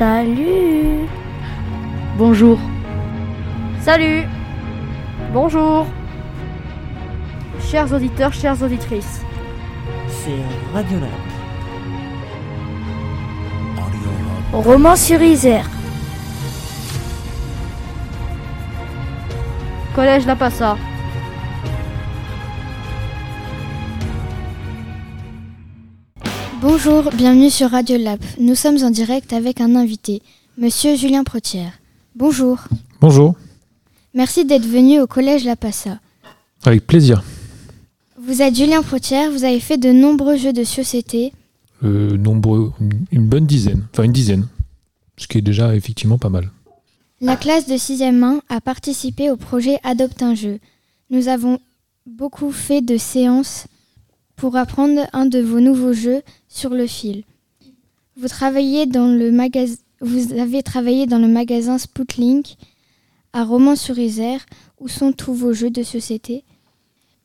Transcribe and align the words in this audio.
Salut 0.00 1.06
Bonjour. 2.16 2.58
Salut 3.82 4.22
Bonjour 5.30 5.86
Chers 7.60 7.92
auditeurs, 7.92 8.32
chères 8.32 8.62
auditrices, 8.62 9.20
C'est 10.08 10.72
Radiolab. 10.72 11.10
Roman 14.54 14.96
sur 14.96 15.20
Isère. 15.20 15.68
Collège 19.94 20.24
La 20.24 20.34
Passa. 20.34 20.78
Bonjour, 26.60 27.10
bienvenue 27.14 27.50
sur 27.50 27.70
Radio 27.70 27.96
Lab. 27.98 28.20
Nous 28.38 28.54
sommes 28.54 28.82
en 28.82 28.90
direct 28.90 29.32
avec 29.32 29.60
un 29.60 29.74
invité, 29.76 30.22
Monsieur 30.58 30.96
Julien 30.96 31.24
Protière. 31.24 31.72
Bonjour. 32.14 32.58
Bonjour, 33.00 33.34
Merci 34.12 34.44
d'être 34.44 34.66
venu 34.66 35.00
au 35.00 35.06
Collège 35.06 35.44
La 35.44 35.54
Passa. 35.56 36.00
avec 36.64 36.86
plaisir. 36.86 37.22
Vous 38.20 38.42
êtes 38.42 38.56
Julien 38.56 38.82
Protière, 38.82 39.30
vous 39.30 39.44
avez 39.44 39.60
fait 39.60 39.78
de 39.78 39.92
nombreux 39.92 40.36
jeux 40.36 40.52
de 40.52 40.64
société. 40.64 41.32
Euh, 41.84 42.16
nombreux, 42.16 42.72
une- 43.12 43.26
bonne 43.28 43.46
dizaine, 43.46 43.86
enfin 43.92 44.02
une 44.02 44.12
dizaine, 44.12 44.46
ce 45.16 45.26
qui 45.28 45.38
est 45.38 45.42
déjà 45.42 45.74
effectivement 45.76 46.18
pas 46.18 46.28
mal. 46.28 46.50
La 47.20 47.36
classe 47.36 47.66
de 47.68 47.76
6e 47.76 48.22
1 48.24 48.40
a 48.48 48.60
participé 48.60 49.30
au 49.30 49.36
projet 49.36 49.78
Adopte 49.84 50.22
un 50.22 50.34
jeu. 50.34 50.58
Nous 51.10 51.28
avons 51.28 51.58
beaucoup 52.06 52.50
fait 52.50 52.80
de 52.82 52.96
séances 52.96 53.66
pour 54.36 54.56
apprendre 54.56 55.02
un 55.12 55.26
de 55.26 55.38
vos 55.40 55.60
nouveaux 55.60 55.92
jeux 55.92 56.22
sur 56.50 56.70
le 56.70 56.86
fil. 56.86 57.24
Vous, 58.16 58.28
travaillez 58.28 58.84
dans 58.84 59.06
le 59.08 59.30
magas- 59.30 59.78
vous 60.02 60.34
avez 60.34 60.62
travaillé 60.62 61.06
dans 61.06 61.18
le 61.18 61.28
magasin 61.28 61.78
Spoutlink 61.78 62.56
à 63.32 63.44
Romans-sur-Isère 63.44 64.44
où 64.78 64.88
sont 64.88 65.12
tous 65.12 65.32
vos 65.32 65.52
jeux 65.54 65.70
de 65.70 65.82
société. 65.82 66.44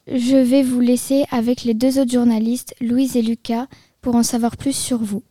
Je 0.08 0.38
vais 0.38 0.62
vous 0.64 0.80
laisser 0.80 1.26
avec 1.32 1.64
les 1.64 1.74
deux 1.74 2.00
autres 2.00 2.12
journalistes, 2.12 2.76
Louise 2.80 3.18
et 3.18 3.22
Lucas, 3.24 3.68
pour 4.02 4.16
en 4.16 4.24
savoir 4.24 4.56
plus 4.56 4.76
sur 4.76 5.00
vous. 5.00 5.24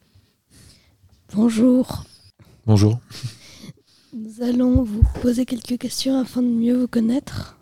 Bonjour, 1.33 2.05
Bonjour. 2.67 2.99
nous 4.13 4.43
allons 4.43 4.83
vous 4.83 5.03
poser 5.23 5.45
quelques 5.47 5.79
questions 5.79 6.19
afin 6.19 6.43
de 6.43 6.49
mieux 6.49 6.77
vous 6.77 6.89
connaître. 6.89 7.57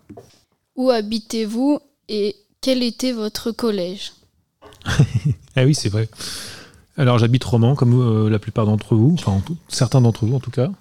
Où 0.75 0.89
habitez-vous 0.89 1.79
et 2.09 2.35
quel 2.61 2.81
était 2.81 3.11
votre 3.11 3.51
collège? 3.51 4.13
Ah 5.55 5.65
oui, 5.65 5.75
c'est 5.75 5.89
vrai. 5.89 6.09
Alors 6.97 7.17
j'habite 7.19 7.43
Romans, 7.43 7.75
comme 7.75 7.93
euh, 7.93 8.29
la 8.29 8.39
plupart 8.39 8.65
d'entre 8.65 8.95
vous, 8.95 9.13
enfin 9.13 9.41
certains 9.67 10.01
d'entre 10.01 10.25
vous 10.25 10.35
en 10.35 10.39
tout 10.39 10.51
cas, 10.51 10.71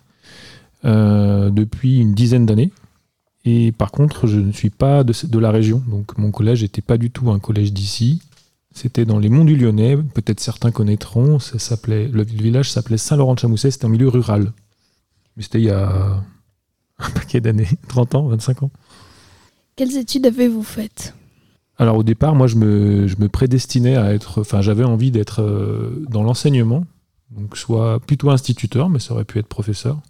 euh, 0.84 1.50
depuis 1.50 1.98
une 1.98 2.14
dizaine 2.14 2.46
d'années. 2.46 2.70
Et 3.44 3.72
par 3.72 3.90
contre, 3.90 4.26
je 4.26 4.38
ne 4.38 4.52
suis 4.52 4.70
pas 4.70 5.04
de 5.04 5.38
la 5.38 5.50
région, 5.50 5.82
donc 5.88 6.16
mon 6.16 6.30
collège 6.30 6.62
n'était 6.62 6.82
pas 6.82 6.96
du 6.96 7.10
tout 7.10 7.30
un 7.30 7.38
collège 7.38 7.72
d'ici. 7.72 8.22
C'était 8.74 9.04
dans 9.04 9.18
les 9.18 9.28
monts 9.28 9.44
du 9.44 9.56
Lyonnais, 9.56 9.96
peut-être 9.96 10.40
certains 10.40 10.70
connaîtront, 10.70 11.38
ça 11.38 11.58
s'appelait, 11.58 12.08
le 12.08 12.22
village 12.22 12.70
s'appelait 12.70 12.96
Saint-Laurent-de-Chamousset, 12.96 13.72
c'était 13.72 13.84
un 13.84 13.90
milieu 13.90 14.08
rural. 14.08 14.52
Mais 15.36 15.42
c'était 15.42 15.58
il 15.58 15.64
y 15.64 15.70
a 15.70 16.22
un 16.98 17.10
paquet 17.10 17.40
d'années, 17.40 17.68
30 17.88 18.14
ans, 18.14 18.26
25 18.28 18.62
ans. 18.62 18.70
Quelles 19.76 19.96
études 19.96 20.26
avez-vous 20.26 20.62
faites? 20.62 21.14
Alors 21.78 21.96
au 21.96 22.02
départ, 22.02 22.34
moi 22.34 22.46
je 22.46 22.56
me, 22.56 23.28
prédestinais 23.28 23.96
à 23.96 24.12
être, 24.12 24.40
enfin 24.40 24.60
j'avais 24.60 24.84
envie 24.84 25.10
d'être 25.10 25.42
euh, 25.42 26.04
dans 26.08 26.22
l'enseignement, 26.22 26.84
donc 27.30 27.56
soit 27.56 27.98
plutôt 28.00 28.30
instituteur, 28.30 28.88
mais 28.88 28.98
ça 28.98 29.14
aurait 29.14 29.24
pu 29.24 29.38
être 29.38 29.48
professeur. 29.48 30.00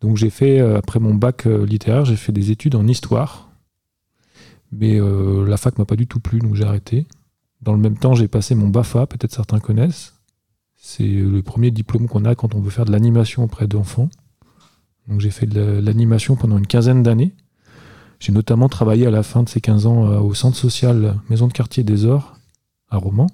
Donc 0.00 0.16
j'ai 0.16 0.30
fait, 0.30 0.60
euh, 0.60 0.76
après 0.76 0.98
mon 0.98 1.14
bac 1.14 1.46
euh, 1.46 1.64
littéraire, 1.64 2.04
j'ai 2.04 2.16
fait 2.16 2.32
des 2.32 2.50
études 2.50 2.74
en 2.74 2.86
histoire, 2.86 3.48
mais 4.72 4.98
la 4.98 5.56
fac 5.58 5.78
m'a 5.78 5.84
pas 5.84 5.96
du 5.96 6.06
tout 6.06 6.18
plu, 6.18 6.38
donc 6.38 6.54
j'ai 6.54 6.64
arrêté. 6.64 7.06
Dans 7.60 7.74
le 7.74 7.78
même 7.78 7.98
temps, 7.98 8.14
j'ai 8.14 8.26
passé 8.26 8.54
mon 8.54 8.68
BAFA, 8.68 9.06
peut-être 9.06 9.32
certains 9.32 9.60
connaissent. 9.60 10.14
C'est 10.76 11.06
le 11.06 11.42
premier 11.42 11.70
diplôme 11.70 12.08
qu'on 12.08 12.24
a 12.24 12.34
quand 12.34 12.54
on 12.54 12.60
veut 12.60 12.70
faire 12.70 12.86
de 12.86 12.90
l'animation 12.90 13.44
auprès 13.44 13.66
d'enfants. 13.66 14.08
Donc 15.08 15.20
j'ai 15.20 15.30
fait 15.30 15.44
de 15.46 15.60
la- 15.60 15.80
l'animation 15.82 16.36
pendant 16.36 16.56
une 16.56 16.66
quinzaine 16.66 17.02
d'années. 17.02 17.34
J'ai 18.22 18.30
notamment 18.30 18.68
travaillé 18.68 19.08
à 19.08 19.10
la 19.10 19.24
fin 19.24 19.42
de 19.42 19.48
ces 19.48 19.60
15 19.60 19.86
ans 19.86 20.06
euh, 20.06 20.20
au 20.20 20.32
centre 20.32 20.56
social 20.56 21.18
Maison 21.28 21.48
de 21.48 21.52
quartier 21.52 21.82
des 21.82 22.04
Ors 22.04 22.36
à 22.88 22.96
Romans. 22.96 23.26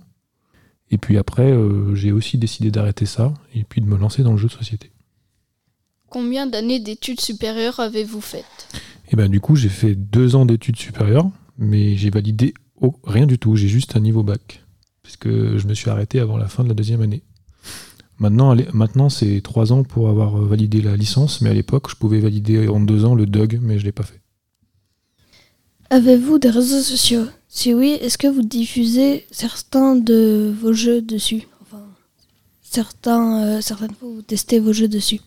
Et 0.91 0.97
puis 0.97 1.19
après, 1.19 1.53
euh, 1.53 1.94
j'ai 1.94 2.10
aussi 2.10 2.38
décidé 2.38 2.71
d'arrêter 2.71 3.04
ça 3.04 3.34
et 3.54 3.65
puis 3.65 3.82
de 3.82 3.87
me 3.87 3.99
lancer 3.99 4.22
dans 4.22 4.32
le 4.32 4.38
jeu 4.38 4.49
de 4.49 4.53
société. 4.53 4.91
Combien 6.09 6.47
d'années 6.47 6.81
d'études 6.81 7.21
supérieures 7.21 7.81
avez-vous 7.81 8.22
faites? 8.22 8.72
Et 9.12 9.16
ben 9.16 9.28
du 9.28 9.41
coup, 9.41 9.56
j'ai 9.56 9.69
fait 9.69 9.94
deux 9.94 10.37
ans 10.37 10.47
d'études 10.47 10.78
supérieures, 10.78 11.28
mais 11.59 11.99
j'ai 11.99 12.09
validé 12.09 12.55
rien 13.05 13.26
du 13.26 13.38
tout. 13.38 13.56
J'ai 13.56 13.69
juste 13.69 13.94
un 13.94 14.00
niveau 14.00 14.22
bac, 14.22 14.65
puisque 15.03 15.28
je 15.28 15.66
me 15.66 15.75
suis 15.75 15.91
arrêté 15.91 16.19
avant 16.19 16.38
la 16.38 16.49
fin 16.49 16.62
de 16.65 16.69
la 16.69 16.75
deuxième 16.75 17.03
année. 17.03 17.22
Maintenant, 18.19 18.56
maintenant 18.72 19.10
c'est 19.10 19.43
trois 19.43 19.70
ans 19.70 19.84
pour 19.84 20.09
avoir 20.09 20.38
validé 20.38 20.81
la 20.81 20.97
licence, 20.97 21.43
mais 21.43 21.50
à 21.50 21.55
l'époque, 21.55 21.91
je 21.91 21.97
pouvais 21.97 22.20
valider 22.20 22.69
en 22.69 22.81
deux 22.81 23.05
ans 23.05 23.15
le 23.15 23.26
DUG, 23.26 23.59
mais 23.60 23.78
je 23.78 23.84
l'ai 23.84 23.93
pas 23.93 24.03
fait. 24.03 24.22
Avez-vous 25.91 26.38
des 26.38 26.50
réseaux 26.50 26.82
sociaux? 26.82 27.25
Si 27.49 27.72
oui, 27.72 27.97
est-ce 28.03 28.19
que 28.19 28.26
vous 28.26 28.43
diffusez 28.43 29.25
certains 29.31 29.97
de 29.97 30.54
vos 30.60 30.75
jeux 30.75 31.00
dessus? 31.00 31.49
Enfin, 31.62 31.82
certains, 32.60 33.43
euh, 33.43 33.60
certaines 33.62 33.94
vous 34.03 34.21
testez 34.21 34.60
vos 34.60 34.75
jeux 34.75 34.88
dessus. 34.88 35.21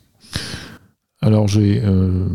Alors 1.20 1.48
j'ai, 1.48 1.82
euh, 1.84 2.28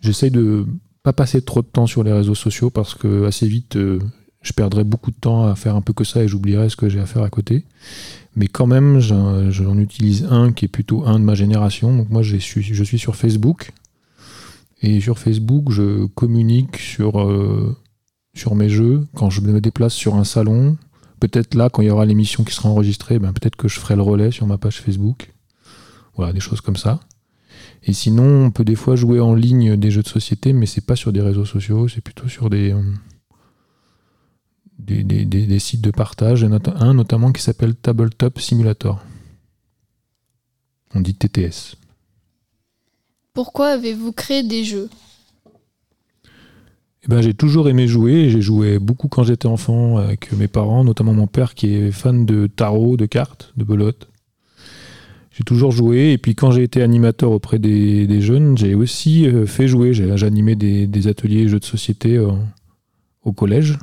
j'essaye 0.00 0.30
de 0.30 0.64
pas 1.02 1.12
passer 1.12 1.42
trop 1.42 1.60
de 1.60 1.66
temps 1.66 1.86
sur 1.86 2.02
les 2.04 2.12
réseaux 2.12 2.34
sociaux 2.34 2.70
parce 2.70 2.94
que 2.94 3.26
assez 3.26 3.46
vite 3.46 3.76
euh, 3.76 3.98
je 4.40 4.54
perdrais 4.54 4.84
beaucoup 4.84 5.10
de 5.10 5.16
temps 5.16 5.46
à 5.46 5.54
faire 5.54 5.76
un 5.76 5.82
peu 5.82 5.92
que 5.92 6.04
ça 6.04 6.22
et 6.22 6.28
j'oublierais 6.28 6.70
ce 6.70 6.76
que 6.76 6.88
j'ai 6.88 7.00
à 7.00 7.06
faire 7.06 7.22
à 7.22 7.28
côté. 7.28 7.66
Mais 8.34 8.46
quand 8.46 8.66
même, 8.66 8.98
j'en, 9.00 9.50
j'en 9.50 9.76
utilise 9.78 10.26
un 10.30 10.52
qui 10.52 10.64
est 10.64 10.68
plutôt 10.68 11.04
un 11.04 11.18
de 11.18 11.24
ma 11.24 11.34
génération. 11.34 11.94
Donc 11.94 12.08
moi, 12.08 12.22
je 12.22 12.36
suis, 12.36 12.62
je 12.62 12.84
suis 12.84 12.98
sur 12.98 13.14
Facebook 13.16 13.72
et 14.82 15.00
sur 15.00 15.18
Facebook, 15.18 15.70
je 15.70 16.06
communique 16.06 16.76
sur 16.76 17.20
euh, 17.20 17.76
sur 18.34 18.54
mes 18.54 18.68
jeux 18.68 19.06
quand 19.14 19.30
je 19.30 19.40
me 19.40 19.60
déplace 19.60 19.94
sur 19.94 20.14
un 20.14 20.24
salon. 20.24 20.76
Peut-être 21.20 21.54
là, 21.54 21.68
quand 21.68 21.82
il 21.82 21.88
y 21.88 21.90
aura 21.90 22.06
l'émission 22.06 22.44
qui 22.44 22.54
sera 22.54 22.68
enregistrée, 22.68 23.18
ben 23.18 23.32
peut-être 23.32 23.56
que 23.56 23.66
je 23.68 23.80
ferai 23.80 23.96
le 23.96 24.02
relais 24.02 24.30
sur 24.30 24.46
ma 24.46 24.56
page 24.58 24.80
Facebook. 24.80 25.32
Voilà, 26.14 26.32
des 26.32 26.40
choses 26.40 26.60
comme 26.60 26.76
ça. 26.76 27.00
Et 27.82 27.92
sinon, 27.92 28.46
on 28.46 28.50
peut 28.52 28.64
des 28.64 28.74
fois 28.76 28.94
jouer 28.96 29.18
en 29.20 29.34
ligne 29.34 29.76
des 29.76 29.90
jeux 29.90 30.02
de 30.02 30.08
société, 30.08 30.52
mais 30.52 30.66
c'est 30.66 30.84
pas 30.84 30.94
sur 30.96 31.12
des 31.12 31.20
réseaux 31.22 31.44
sociaux, 31.44 31.88
c'est 31.88 32.00
plutôt 32.00 32.28
sur 32.28 32.50
des, 32.50 32.72
euh, 32.72 32.82
des, 34.78 35.02
des- 35.02 35.24
des- 35.24 35.58
sites 35.58 35.80
de 35.80 35.90
partage. 35.90 36.42
Il 36.42 36.44
y 36.44 36.48
en 36.48 36.56
a 36.56 36.84
un 36.84 36.94
notamment 36.94 37.32
qui 37.32 37.42
s'appelle 37.42 37.74
Tabletop 37.74 38.38
Simulator. 38.40 39.02
On 40.94 41.00
dit 41.00 41.14
TTS. 41.14 41.76
Pourquoi 43.38 43.68
avez-vous 43.68 44.10
créé 44.10 44.42
des 44.42 44.64
jeux? 44.64 44.88
Eh 46.24 47.06
ben, 47.06 47.20
j'ai 47.20 47.34
toujours 47.34 47.68
aimé 47.68 47.86
jouer. 47.86 48.30
J'ai 48.30 48.40
joué 48.40 48.80
beaucoup 48.80 49.06
quand 49.06 49.22
j'étais 49.22 49.46
enfant 49.46 49.96
avec 49.96 50.32
mes 50.32 50.48
parents, 50.48 50.82
notamment 50.82 51.14
mon 51.14 51.28
père 51.28 51.54
qui 51.54 51.72
est 51.72 51.92
fan 51.92 52.26
de 52.26 52.48
tarot, 52.48 52.96
de 52.96 53.06
cartes, 53.06 53.52
de 53.56 53.62
belote. 53.62 54.08
J'ai 55.30 55.44
toujours 55.44 55.70
joué. 55.70 56.10
Et 56.10 56.18
puis 56.18 56.34
quand 56.34 56.50
j'ai 56.50 56.64
été 56.64 56.82
animateur 56.82 57.30
auprès 57.30 57.60
des, 57.60 58.20
jeunes, 58.20 58.58
j'ai 58.58 58.74
aussi 58.74 59.28
euh, 59.28 59.46
fait 59.46 59.68
jouer. 59.68 59.94
J'ai 59.94 60.10
animé 60.24 60.56
des, 60.56 60.88
des 60.88 61.06
ateliers 61.06 61.46
jeux 61.46 61.60
de 61.60 61.64
société 61.64 62.16
euh, 62.16 62.32
au 63.22 63.30
collège. 63.30 63.78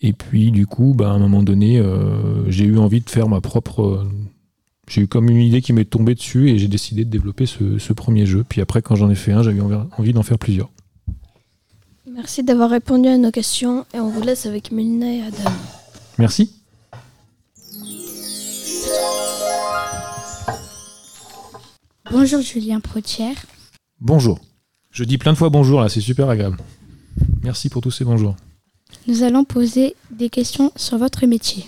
Et 0.00 0.14
puis 0.14 0.50
du 0.50 0.66
coup, 0.66 0.94
bah, 0.98 1.10
à 1.10 1.12
un 1.12 1.20
moment 1.20 1.44
donné, 1.44 1.78
euh, 1.78 2.50
j'ai 2.50 2.64
eu 2.64 2.76
envie 2.76 3.02
de 3.02 3.08
faire 3.08 3.28
ma 3.28 3.40
propre... 3.40 4.04
j'ai 4.86 5.02
eu 5.02 5.06
comme 5.06 5.28
une 5.28 5.40
idée 5.40 5.62
qui 5.62 5.72
m'est 5.72 5.84
tombée 5.84 6.14
dessus 6.14 6.50
et 6.50 6.58
j'ai 6.58 6.68
décidé 6.68 7.04
de 7.04 7.10
développer 7.10 7.46
ce, 7.46 7.78
ce 7.78 7.92
premier 7.92 8.26
jeu. 8.26 8.44
Puis 8.48 8.60
après, 8.60 8.82
quand 8.82 8.96
j'en 8.96 9.10
ai 9.10 9.14
fait 9.14 9.32
un, 9.32 9.42
j'ai 9.42 9.50
eu 9.50 9.60
envie 9.60 9.76
envie 9.96 10.12
d'en 10.12 10.22
faire 10.22 10.38
plusieurs. 10.38 10.70
Merci 12.10 12.44
d'avoir 12.44 12.70
répondu 12.70 13.08
à 13.08 13.18
nos 13.18 13.30
questions 13.30 13.86
et 13.94 13.98
on 14.00 14.08
vous 14.08 14.22
laisse 14.22 14.46
avec 14.46 14.70
Mélina 14.70 15.12
et 15.12 15.22
Adam. 15.22 15.50
Merci. 16.18 16.52
Bonjour 22.10 22.40
Julien 22.40 22.80
Protière. 22.80 23.34
Bonjour. 24.00 24.38
Je 24.90 25.02
dis 25.02 25.18
plein 25.18 25.32
de 25.32 25.38
fois 25.38 25.48
bonjour 25.48 25.80
là, 25.80 25.88
c'est 25.88 26.00
super 26.00 26.28
agréable. 26.28 26.58
Merci 27.42 27.68
pour 27.68 27.82
tous 27.82 27.90
ces 27.90 28.04
bonjours. 28.04 28.36
Nous 29.08 29.22
allons 29.22 29.44
poser 29.44 29.96
des 30.10 30.28
questions 30.30 30.70
sur 30.76 30.98
votre 30.98 31.26
métier. 31.26 31.64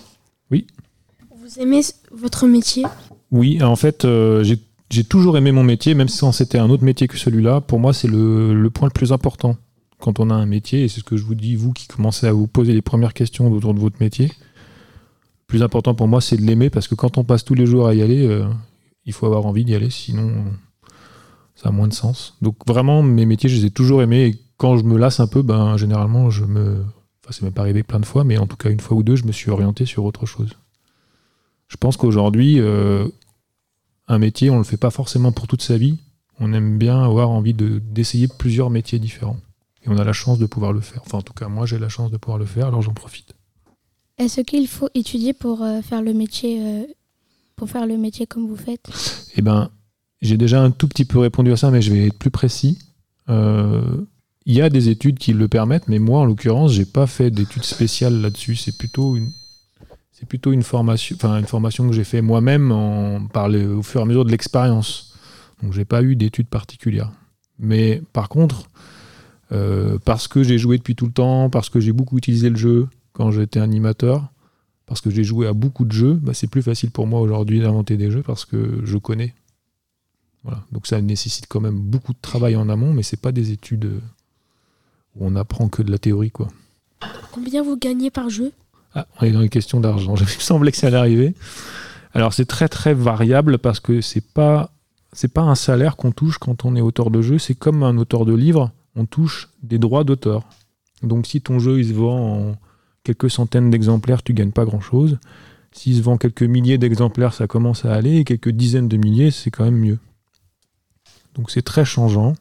Vous 1.46 1.60
aimez 1.60 1.80
votre 2.10 2.48
métier? 2.48 2.84
Oui, 3.32 3.62
en 3.62 3.76
fait, 3.76 4.04
euh, 4.04 4.44
j'ai 4.90 5.04
toujours 5.04 5.36
aimé 5.36 5.52
mon 5.52 5.64
métier, 5.64 5.94
même 5.94 6.08
si 6.08 6.24
c'était 6.32 6.58
un 6.58 6.70
autre 6.70 6.84
métier 6.84 7.08
que 7.08 7.16
celui-là. 7.16 7.60
Pour 7.60 7.80
moi, 7.80 7.92
c'est 7.92 8.08
le, 8.08 8.68
point 8.72 8.88
le 8.88 8.92
plus 8.92 9.12
important 9.12 9.56
quand 9.98 10.20
on 10.20 10.30
a 10.30 10.34
un 10.34 10.46
métier, 10.46 10.84
et 10.84 10.88
c'est 10.88 11.00
ce 11.00 11.04
que 11.04 11.16
je 11.16 11.24
vous 11.24 11.34
dis, 11.34 11.56
vous 11.56 11.72
qui 11.72 11.86
commencez 11.86 12.26
à 12.26 12.32
vous 12.32 12.46
poser 12.46 12.74
les 12.74 12.82
premières 12.82 13.14
questions 13.14 13.50
autour 13.50 13.74
de 13.74 13.80
votre 13.80 13.96
métier. 14.00 14.26
Le 14.26 15.46
plus 15.46 15.62
important 15.62 15.94
pour 15.94 16.06
moi, 16.06 16.20
c'est 16.20 16.36
de 16.36 16.42
l'aimer, 16.42 16.70
parce 16.70 16.86
que 16.86 16.94
quand 16.94 17.18
on 17.18 17.24
passe 17.24 17.44
tous 17.44 17.54
les 17.54 17.66
jours 17.66 17.88
à 17.88 17.94
y 17.94 18.02
aller, 18.02 18.26
euh, 18.26 18.44
il 19.06 19.12
faut 19.12 19.26
avoir 19.26 19.46
envie 19.46 19.64
d'y 19.64 19.74
aller, 19.74 19.90
sinon 19.90 20.44
ça 21.56 21.70
a 21.70 21.72
moins 21.72 21.88
de 21.88 21.94
sens. 21.94 22.36
Donc 22.42 22.56
vraiment, 22.66 23.02
mes 23.02 23.26
métiers, 23.26 23.48
je 23.48 23.56
les 23.56 23.66
ai 23.66 23.70
toujours 23.70 24.02
aimés. 24.02 24.26
Et 24.26 24.38
quand 24.58 24.76
je 24.76 24.84
me 24.84 24.98
lasse 24.98 25.20
un 25.20 25.26
peu, 25.26 25.42
ben 25.42 25.76
généralement, 25.76 26.30
je 26.30 26.44
me. 26.44 26.84
C'est 27.30 27.42
même 27.42 27.52
pas 27.52 27.62
arrivé 27.62 27.82
plein 27.82 27.98
de 27.98 28.06
fois, 28.06 28.22
mais 28.22 28.38
en 28.38 28.46
tout 28.46 28.56
cas 28.56 28.70
une 28.70 28.78
fois 28.78 28.96
ou 28.96 29.02
deux, 29.02 29.16
je 29.16 29.24
me 29.24 29.32
suis 29.32 29.50
orienté 29.50 29.84
sur 29.84 30.04
autre 30.04 30.26
chose. 30.26 30.56
Je 31.68 31.76
pense 31.76 31.96
qu'aujourd'hui, 31.96 32.60
euh, 32.60 33.08
un 34.08 34.18
métier, 34.18 34.50
on 34.50 34.58
le 34.58 34.64
fait 34.64 34.76
pas 34.76 34.90
forcément 34.90 35.32
pour 35.32 35.46
toute 35.46 35.62
sa 35.62 35.76
vie. 35.76 35.98
On 36.38 36.52
aime 36.52 36.78
bien 36.78 37.02
avoir 37.02 37.30
envie 37.30 37.54
de, 37.54 37.78
d'essayer 37.78 38.28
plusieurs 38.28 38.70
métiers 38.70 38.98
différents. 38.98 39.38
Et 39.84 39.88
on 39.88 39.96
a 39.98 40.04
la 40.04 40.12
chance 40.12 40.38
de 40.38 40.46
pouvoir 40.46 40.72
le 40.72 40.80
faire. 40.80 41.00
Enfin, 41.04 41.18
en 41.18 41.22
tout 41.22 41.32
cas, 41.32 41.48
moi, 41.48 41.66
j'ai 41.66 41.78
la 41.78 41.88
chance 41.88 42.10
de 42.10 42.16
pouvoir 42.16 42.38
le 42.38 42.44
faire, 42.44 42.66
alors 42.66 42.82
j'en 42.82 42.92
profite. 42.92 43.34
Est-ce 44.18 44.40
qu'il 44.40 44.66
faut 44.68 44.88
étudier 44.94 45.32
pour 45.32 45.62
euh, 45.62 45.82
faire 45.82 46.02
le 46.02 46.14
métier 46.14 46.60
euh, 46.60 46.84
pour 47.54 47.68
faire 47.68 47.86
le 47.86 47.96
métier 47.96 48.26
comme 48.26 48.46
vous 48.46 48.56
faites? 48.56 48.88
Eh 49.36 49.42
ben, 49.42 49.70
j'ai 50.22 50.36
déjà 50.36 50.62
un 50.62 50.70
tout 50.70 50.88
petit 50.88 51.04
peu 51.04 51.18
répondu 51.18 51.52
à 51.52 51.56
ça, 51.56 51.70
mais 51.70 51.82
je 51.82 51.92
vais 51.92 52.06
être 52.06 52.18
plus 52.18 52.30
précis. 52.30 52.78
Euh, 53.28 53.82
Il 54.46 54.54
y 54.54 54.62
a 54.62 54.70
des 54.70 54.88
études 54.88 55.18
qui 55.18 55.32
le 55.32 55.48
permettent, 55.48 55.88
mais 55.88 55.98
moi, 55.98 56.20
en 56.20 56.24
l'occurrence, 56.24 56.72
j'ai 56.72 56.84
pas 56.84 57.06
fait 57.06 57.30
d'études 57.30 57.64
spéciales 57.64 58.20
là-dessus. 58.20 58.56
C'est 58.56 58.76
plutôt 58.76 59.16
une, 59.16 59.30
c'est 60.18 60.26
plutôt 60.26 60.52
une 60.52 60.62
formation, 60.62 61.16
que 61.18 61.92
j'ai 61.92 62.04
fait 62.04 62.22
moi-même 62.22 62.72
au 62.72 63.82
fur 63.82 64.00
et 64.00 64.02
à 64.02 64.06
mesure 64.06 64.24
de 64.24 64.30
l'expérience. 64.30 65.14
Donc, 65.62 65.74
j'ai 65.74 65.84
pas 65.84 66.02
eu 66.02 66.16
d'études 66.16 66.48
particulières. 66.48 67.12
Mais 67.58 68.02
par 68.14 68.30
contre, 68.30 68.70
euh, 69.52 69.98
parce 70.06 70.26
que 70.26 70.42
j'ai 70.42 70.56
joué 70.56 70.78
depuis 70.78 70.94
tout 70.94 71.04
le 71.04 71.12
temps, 71.12 71.50
parce 71.50 71.68
que 71.68 71.80
j'ai 71.80 71.92
beaucoup 71.92 72.16
utilisé 72.16 72.48
le 72.48 72.56
jeu 72.56 72.88
quand 73.12 73.30
j'étais 73.30 73.60
animateur, 73.60 74.32
parce 74.86 75.02
que 75.02 75.10
j'ai 75.10 75.22
joué 75.22 75.48
à 75.48 75.52
beaucoup 75.52 75.84
de 75.84 75.92
jeux, 75.92 76.14
bah, 76.14 76.32
c'est 76.32 76.46
plus 76.46 76.62
facile 76.62 76.90
pour 76.90 77.06
moi 77.06 77.20
aujourd'hui 77.20 77.60
d'inventer 77.60 77.98
des 77.98 78.10
jeux 78.10 78.22
parce 78.22 78.46
que 78.46 78.80
je 78.84 78.96
connais. 78.96 79.34
Voilà. 80.44 80.64
Donc 80.72 80.86
ça 80.86 80.98
nécessite 81.02 81.46
quand 81.46 81.60
même 81.60 81.78
beaucoup 81.78 82.14
de 82.14 82.20
travail 82.22 82.56
en 82.56 82.70
amont, 82.70 82.94
mais 82.94 83.02
c'est 83.02 83.20
pas 83.20 83.32
des 83.32 83.50
études 83.50 84.00
où 85.14 85.26
on 85.26 85.36
apprend 85.36 85.68
que 85.68 85.82
de 85.82 85.90
la 85.90 85.98
théorie, 85.98 86.30
quoi. 86.30 86.48
Combien 87.32 87.62
vous 87.62 87.76
gagnez 87.76 88.10
par 88.10 88.30
jeu? 88.30 88.52
Ah, 88.98 89.06
on 89.20 89.26
est 89.26 89.30
dans 89.30 89.40
les 89.40 89.50
questions 89.50 89.78
d'argent. 89.78 90.14
Il 90.16 90.22
me 90.22 90.26
semblait 90.26 90.72
que 90.72 90.78
ça 90.78 90.86
allait 90.86 90.96
arriver. 90.96 91.34
Alors 92.14 92.32
c'est 92.32 92.46
très 92.46 92.66
très 92.66 92.94
variable 92.94 93.58
parce 93.58 93.78
que 93.78 94.00
c'est 94.00 94.24
pas 94.32 94.72
pas 95.32 95.42
un 95.42 95.54
salaire 95.54 95.96
qu'on 95.96 96.12
touche 96.12 96.38
quand 96.38 96.64
on 96.64 96.76
est 96.76 96.80
auteur 96.80 97.10
de 97.10 97.20
jeu. 97.20 97.38
C'est 97.38 97.54
comme 97.54 97.82
un 97.82 97.98
auteur 97.98 98.24
de 98.24 98.34
livre, 98.34 98.70
on 98.96 99.04
touche 99.04 99.50
des 99.62 99.78
droits 99.78 100.02
d'auteur. 100.02 100.48
Donc 101.02 101.26
si 101.26 101.42
ton 101.42 101.58
jeu 101.58 101.78
il 101.78 101.88
se 101.88 101.92
vend 101.92 102.50
en 102.50 102.56
quelques 103.04 103.30
centaines 103.30 103.70
d'exemplaires, 103.70 104.22
tu 104.22 104.32
gagnes 104.32 104.50
pas 104.50 104.64
grand 104.64 104.80
chose. 104.80 105.18
S'il 105.72 105.94
se 105.94 106.00
vend 106.00 106.16
quelques 106.16 106.42
milliers 106.42 106.78
d'exemplaires, 106.78 107.34
ça 107.34 107.46
commence 107.46 107.84
à 107.84 107.92
aller. 107.92 108.16
Et 108.16 108.24
quelques 108.24 108.48
dizaines 108.48 108.88
de 108.88 108.96
milliers, 108.96 109.30
c'est 109.30 109.50
quand 109.50 109.64
même 109.64 109.76
mieux. 109.76 109.98
Donc 111.34 111.50
c'est 111.50 111.62
très 111.62 111.84
changeant. 111.84 112.34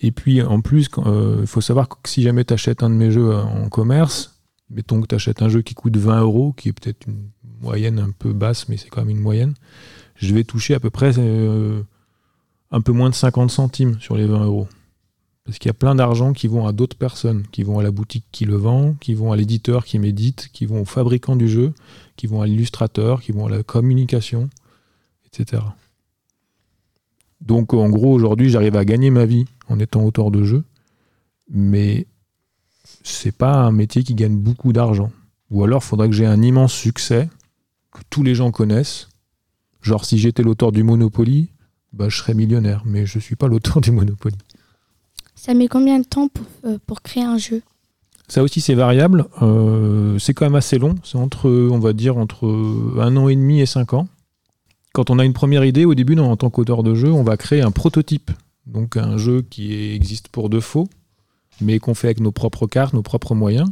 Et 0.00 0.12
puis 0.12 0.40
en 0.40 0.62
plus, 0.62 0.88
euh, 0.96 1.38
il 1.42 1.46
faut 1.46 1.60
savoir 1.60 1.90
que 1.90 1.96
si 2.06 2.22
jamais 2.22 2.46
tu 2.46 2.54
achètes 2.54 2.82
un 2.82 2.88
de 2.88 2.94
mes 2.94 3.10
jeux 3.10 3.34
en 3.34 3.68
commerce, 3.68 4.31
mettons 4.72 5.00
que 5.00 5.06
tu 5.06 5.14
achètes 5.14 5.42
un 5.42 5.48
jeu 5.48 5.62
qui 5.62 5.74
coûte 5.74 5.96
20 5.96 6.20
euros, 6.22 6.52
qui 6.52 6.68
est 6.68 6.72
peut-être 6.72 7.06
une 7.06 7.28
moyenne 7.60 7.98
un 7.98 8.10
peu 8.10 8.32
basse, 8.32 8.68
mais 8.68 8.76
c'est 8.76 8.88
quand 8.88 9.02
même 9.02 9.10
une 9.10 9.22
moyenne, 9.22 9.54
je 10.16 10.34
vais 10.34 10.44
toucher 10.44 10.74
à 10.74 10.80
peu 10.80 10.90
près 10.90 11.18
euh, 11.18 11.82
un 12.70 12.80
peu 12.80 12.92
moins 12.92 13.10
de 13.10 13.14
50 13.14 13.50
centimes 13.50 14.00
sur 14.00 14.16
les 14.16 14.26
20 14.26 14.44
euros. 14.44 14.68
Parce 15.44 15.58
qu'il 15.58 15.68
y 15.68 15.70
a 15.70 15.74
plein 15.74 15.94
d'argent 15.94 16.32
qui 16.32 16.46
vont 16.46 16.66
à 16.66 16.72
d'autres 16.72 16.96
personnes, 16.96 17.44
qui 17.50 17.64
vont 17.64 17.80
à 17.80 17.82
la 17.82 17.90
boutique 17.90 18.24
qui 18.30 18.44
le 18.44 18.54
vend, 18.54 18.94
qui 18.94 19.14
vont 19.14 19.32
à 19.32 19.36
l'éditeur 19.36 19.84
qui 19.84 19.98
médite, 19.98 20.48
qui 20.52 20.66
vont 20.66 20.82
au 20.82 20.84
fabricant 20.84 21.34
du 21.34 21.48
jeu, 21.48 21.72
qui 22.16 22.28
vont 22.28 22.42
à 22.42 22.46
l'illustrateur, 22.46 23.20
qui 23.20 23.32
vont 23.32 23.46
à 23.46 23.50
la 23.50 23.64
communication, 23.64 24.48
etc. 25.26 25.62
Donc 27.40 27.74
en 27.74 27.88
gros, 27.88 28.12
aujourd'hui, 28.12 28.50
j'arrive 28.50 28.76
à 28.76 28.84
gagner 28.84 29.10
ma 29.10 29.26
vie 29.26 29.46
en 29.68 29.80
étant 29.80 30.04
auteur 30.04 30.30
de 30.30 30.44
jeu, 30.44 30.64
mais 31.50 32.06
c'est 33.02 33.36
pas 33.36 33.54
un 33.54 33.72
métier 33.72 34.02
qui 34.02 34.14
gagne 34.14 34.36
beaucoup 34.36 34.72
d'argent. 34.72 35.10
Ou 35.50 35.64
alors, 35.64 35.82
il 35.82 35.86
faudrait 35.86 36.08
que 36.08 36.14
j'ai 36.14 36.26
un 36.26 36.40
immense 36.42 36.72
succès, 36.72 37.28
que 37.92 38.00
tous 38.10 38.22
les 38.22 38.34
gens 38.34 38.50
connaissent. 38.50 39.08
Genre, 39.82 40.04
si 40.04 40.18
j'étais 40.18 40.42
l'auteur 40.42 40.72
du 40.72 40.82
Monopoly, 40.82 41.50
bah, 41.92 42.08
je 42.08 42.16
serais 42.16 42.34
millionnaire, 42.34 42.82
mais 42.86 43.04
je 43.04 43.18
suis 43.18 43.36
pas 43.36 43.48
l'auteur 43.48 43.80
du 43.80 43.90
Monopoly. 43.90 44.36
Ça 45.34 45.54
met 45.54 45.68
combien 45.68 45.98
de 45.98 46.04
temps 46.04 46.28
pour, 46.28 46.46
euh, 46.64 46.78
pour 46.86 47.02
créer 47.02 47.24
un 47.24 47.38
jeu? 47.38 47.62
Ça 48.28 48.42
aussi, 48.42 48.60
c'est 48.60 48.74
variable. 48.74 49.26
Euh, 49.42 50.18
c'est 50.18 50.32
quand 50.32 50.46
même 50.46 50.54
assez 50.54 50.78
long. 50.78 50.94
C'est 51.04 51.18
entre, 51.18 51.50
on 51.50 51.78
va 51.78 51.92
dire, 51.92 52.16
entre 52.16 52.46
un 52.98 53.16
an 53.16 53.28
et 53.28 53.36
demi 53.36 53.60
et 53.60 53.66
cinq 53.66 53.92
ans. 53.92 54.08
Quand 54.92 55.10
on 55.10 55.18
a 55.18 55.24
une 55.24 55.32
première 55.32 55.64
idée, 55.64 55.84
au 55.84 55.94
début, 55.94 56.18
en 56.18 56.36
tant 56.36 56.48
qu'auteur 56.48 56.82
de 56.82 56.94
jeu, 56.94 57.10
on 57.10 57.24
va 57.24 57.36
créer 57.36 57.60
un 57.60 57.70
prototype. 57.70 58.30
Donc 58.66 58.96
un 58.96 59.16
jeu 59.18 59.42
qui 59.42 59.92
existe 59.92 60.28
pour 60.28 60.48
de 60.48 60.60
faux, 60.60 60.88
mais 61.60 61.78
qu'on 61.78 61.94
fait 61.94 62.08
avec 62.08 62.20
nos 62.20 62.32
propres 62.32 62.66
cartes, 62.66 62.94
nos 62.94 63.02
propres 63.02 63.34
moyens. 63.34 63.70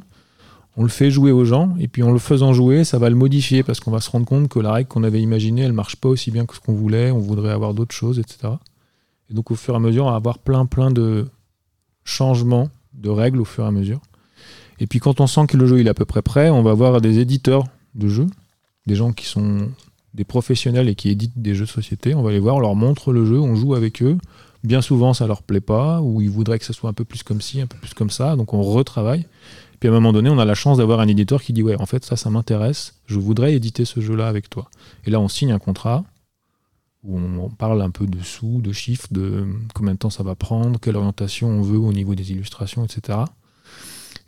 On 0.76 0.82
le 0.82 0.88
fait 0.88 1.10
jouer 1.10 1.32
aux 1.32 1.44
gens, 1.44 1.74
et 1.78 1.88
puis 1.88 2.02
en 2.02 2.12
le 2.12 2.18
faisant 2.18 2.52
jouer, 2.52 2.84
ça 2.84 2.98
va 2.98 3.10
le 3.10 3.16
modifier, 3.16 3.62
parce 3.62 3.80
qu'on 3.80 3.90
va 3.90 4.00
se 4.00 4.10
rendre 4.10 4.26
compte 4.26 4.48
que 4.48 4.60
la 4.60 4.72
règle 4.72 4.88
qu'on 4.88 5.02
avait 5.02 5.20
imaginée, 5.20 5.62
elle 5.62 5.72
marche 5.72 5.96
pas 5.96 6.08
aussi 6.08 6.30
bien 6.30 6.46
que 6.46 6.54
ce 6.54 6.60
qu'on 6.60 6.74
voulait, 6.74 7.10
on 7.10 7.18
voudrait 7.18 7.52
avoir 7.52 7.74
d'autres 7.74 7.94
choses, 7.94 8.18
etc. 8.18 8.54
Et 9.30 9.34
donc 9.34 9.50
au 9.50 9.54
fur 9.54 9.74
et 9.74 9.76
à 9.76 9.80
mesure, 9.80 10.06
on 10.06 10.10
va 10.10 10.16
avoir 10.16 10.38
plein 10.38 10.66
plein 10.66 10.90
de 10.90 11.28
changements 12.04 12.68
de 12.94 13.08
règles 13.08 13.40
au 13.40 13.44
fur 13.44 13.64
et 13.64 13.68
à 13.68 13.70
mesure. 13.70 14.00
Et 14.80 14.86
puis 14.86 14.98
quand 14.98 15.20
on 15.20 15.26
sent 15.26 15.46
que 15.46 15.56
le 15.56 15.66
jeu 15.66 15.80
il 15.80 15.86
est 15.86 15.90
à 15.90 15.94
peu 15.94 16.04
près 16.04 16.22
prêt, 16.22 16.50
on 16.50 16.62
va 16.62 16.74
voir 16.74 17.00
des 17.00 17.18
éditeurs 17.18 17.64
de 17.94 18.08
jeux, 18.08 18.26
des 18.86 18.94
gens 18.94 19.12
qui 19.12 19.26
sont 19.26 19.68
des 20.14 20.24
professionnels 20.24 20.88
et 20.88 20.94
qui 20.94 21.10
éditent 21.10 21.40
des 21.40 21.54
jeux 21.54 21.66
de 21.66 21.70
société. 21.70 22.14
On 22.14 22.22
va 22.22 22.32
les 22.32 22.40
voir, 22.40 22.56
on 22.56 22.60
leur 22.60 22.74
montre 22.74 23.12
le 23.12 23.24
jeu, 23.24 23.38
on 23.38 23.54
joue 23.54 23.74
avec 23.74 24.02
eux. 24.02 24.18
Bien 24.62 24.82
souvent, 24.82 25.14
ça 25.14 25.26
leur 25.26 25.42
plaît 25.42 25.60
pas, 25.60 26.00
ou 26.00 26.20
ils 26.20 26.30
voudraient 26.30 26.58
que 26.58 26.64
ça 26.64 26.72
soit 26.72 26.90
un 26.90 26.92
peu 26.92 27.04
plus 27.04 27.22
comme 27.22 27.40
ci, 27.40 27.60
un 27.60 27.66
peu 27.66 27.78
plus 27.78 27.94
comme 27.94 28.10
ça. 28.10 28.36
Donc 28.36 28.52
on 28.52 28.62
retravaille. 28.62 29.26
Puis 29.78 29.88
à 29.88 29.92
un 29.92 29.94
moment 29.94 30.12
donné, 30.12 30.28
on 30.28 30.38
a 30.38 30.44
la 30.44 30.54
chance 30.54 30.78
d'avoir 30.78 31.00
un 31.00 31.08
éditeur 31.08 31.42
qui 31.42 31.52
dit 31.52 31.62
ouais, 31.62 31.80
en 31.80 31.86
fait 31.86 32.04
ça, 32.04 32.16
ça 32.16 32.28
m'intéresse. 32.28 32.94
Je 33.06 33.18
voudrais 33.18 33.54
éditer 33.54 33.86
ce 33.86 34.00
jeu-là 34.00 34.28
avec 34.28 34.50
toi. 34.50 34.70
Et 35.06 35.10
là, 35.10 35.20
on 35.20 35.28
signe 35.28 35.52
un 35.52 35.58
contrat 35.58 36.04
où 37.02 37.18
on 37.18 37.48
parle 37.48 37.80
un 37.80 37.90
peu 37.90 38.06
de 38.06 38.20
sous, 38.20 38.60
de 38.60 38.72
chiffres, 38.72 39.08
de 39.10 39.46
combien 39.74 39.94
de 39.94 39.98
temps 39.98 40.10
ça 40.10 40.22
va 40.22 40.34
prendre, 40.34 40.78
quelle 40.78 40.96
orientation 40.96 41.48
on 41.48 41.62
veut 41.62 41.78
au 41.78 41.94
niveau 41.94 42.14
des 42.14 42.30
illustrations, 42.32 42.84
etc. 42.84 43.20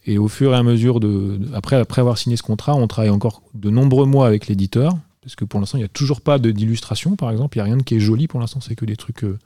Et 0.06 0.18
au 0.18 0.28
fur 0.28 0.52
et 0.52 0.56
à 0.56 0.62
mesure 0.62 0.98
de, 0.98 1.38
après, 1.52 1.84
avoir 1.98 2.18
signé 2.18 2.36
ce 2.36 2.42
contrat, 2.42 2.74
on 2.74 2.88
travaille 2.88 3.10
encore 3.10 3.42
de 3.54 3.70
nombreux 3.70 4.06
mois 4.06 4.26
avec 4.26 4.46
l'éditeur, 4.46 4.96
parce 5.20 5.36
que 5.36 5.44
pour 5.44 5.60
l'instant, 5.60 5.78
il 5.78 5.82
n'y 5.82 5.86
a 5.86 5.88
toujours 5.88 6.22
pas 6.22 6.38
d'illustration, 6.38 7.14
par 7.14 7.30
exemple. 7.30 7.56
Il 7.56 7.60
n'y 7.60 7.62
a 7.62 7.64
rien 7.66 7.76
de 7.76 7.82
qui 7.82 7.96
est 7.96 8.00
joli 8.00 8.26
pour 8.26 8.40
l'instant, 8.40 8.60
c'est 8.60 8.74
que 8.74 8.84
des 8.84 8.96
trucs 8.96 9.22
euh, 9.22 9.38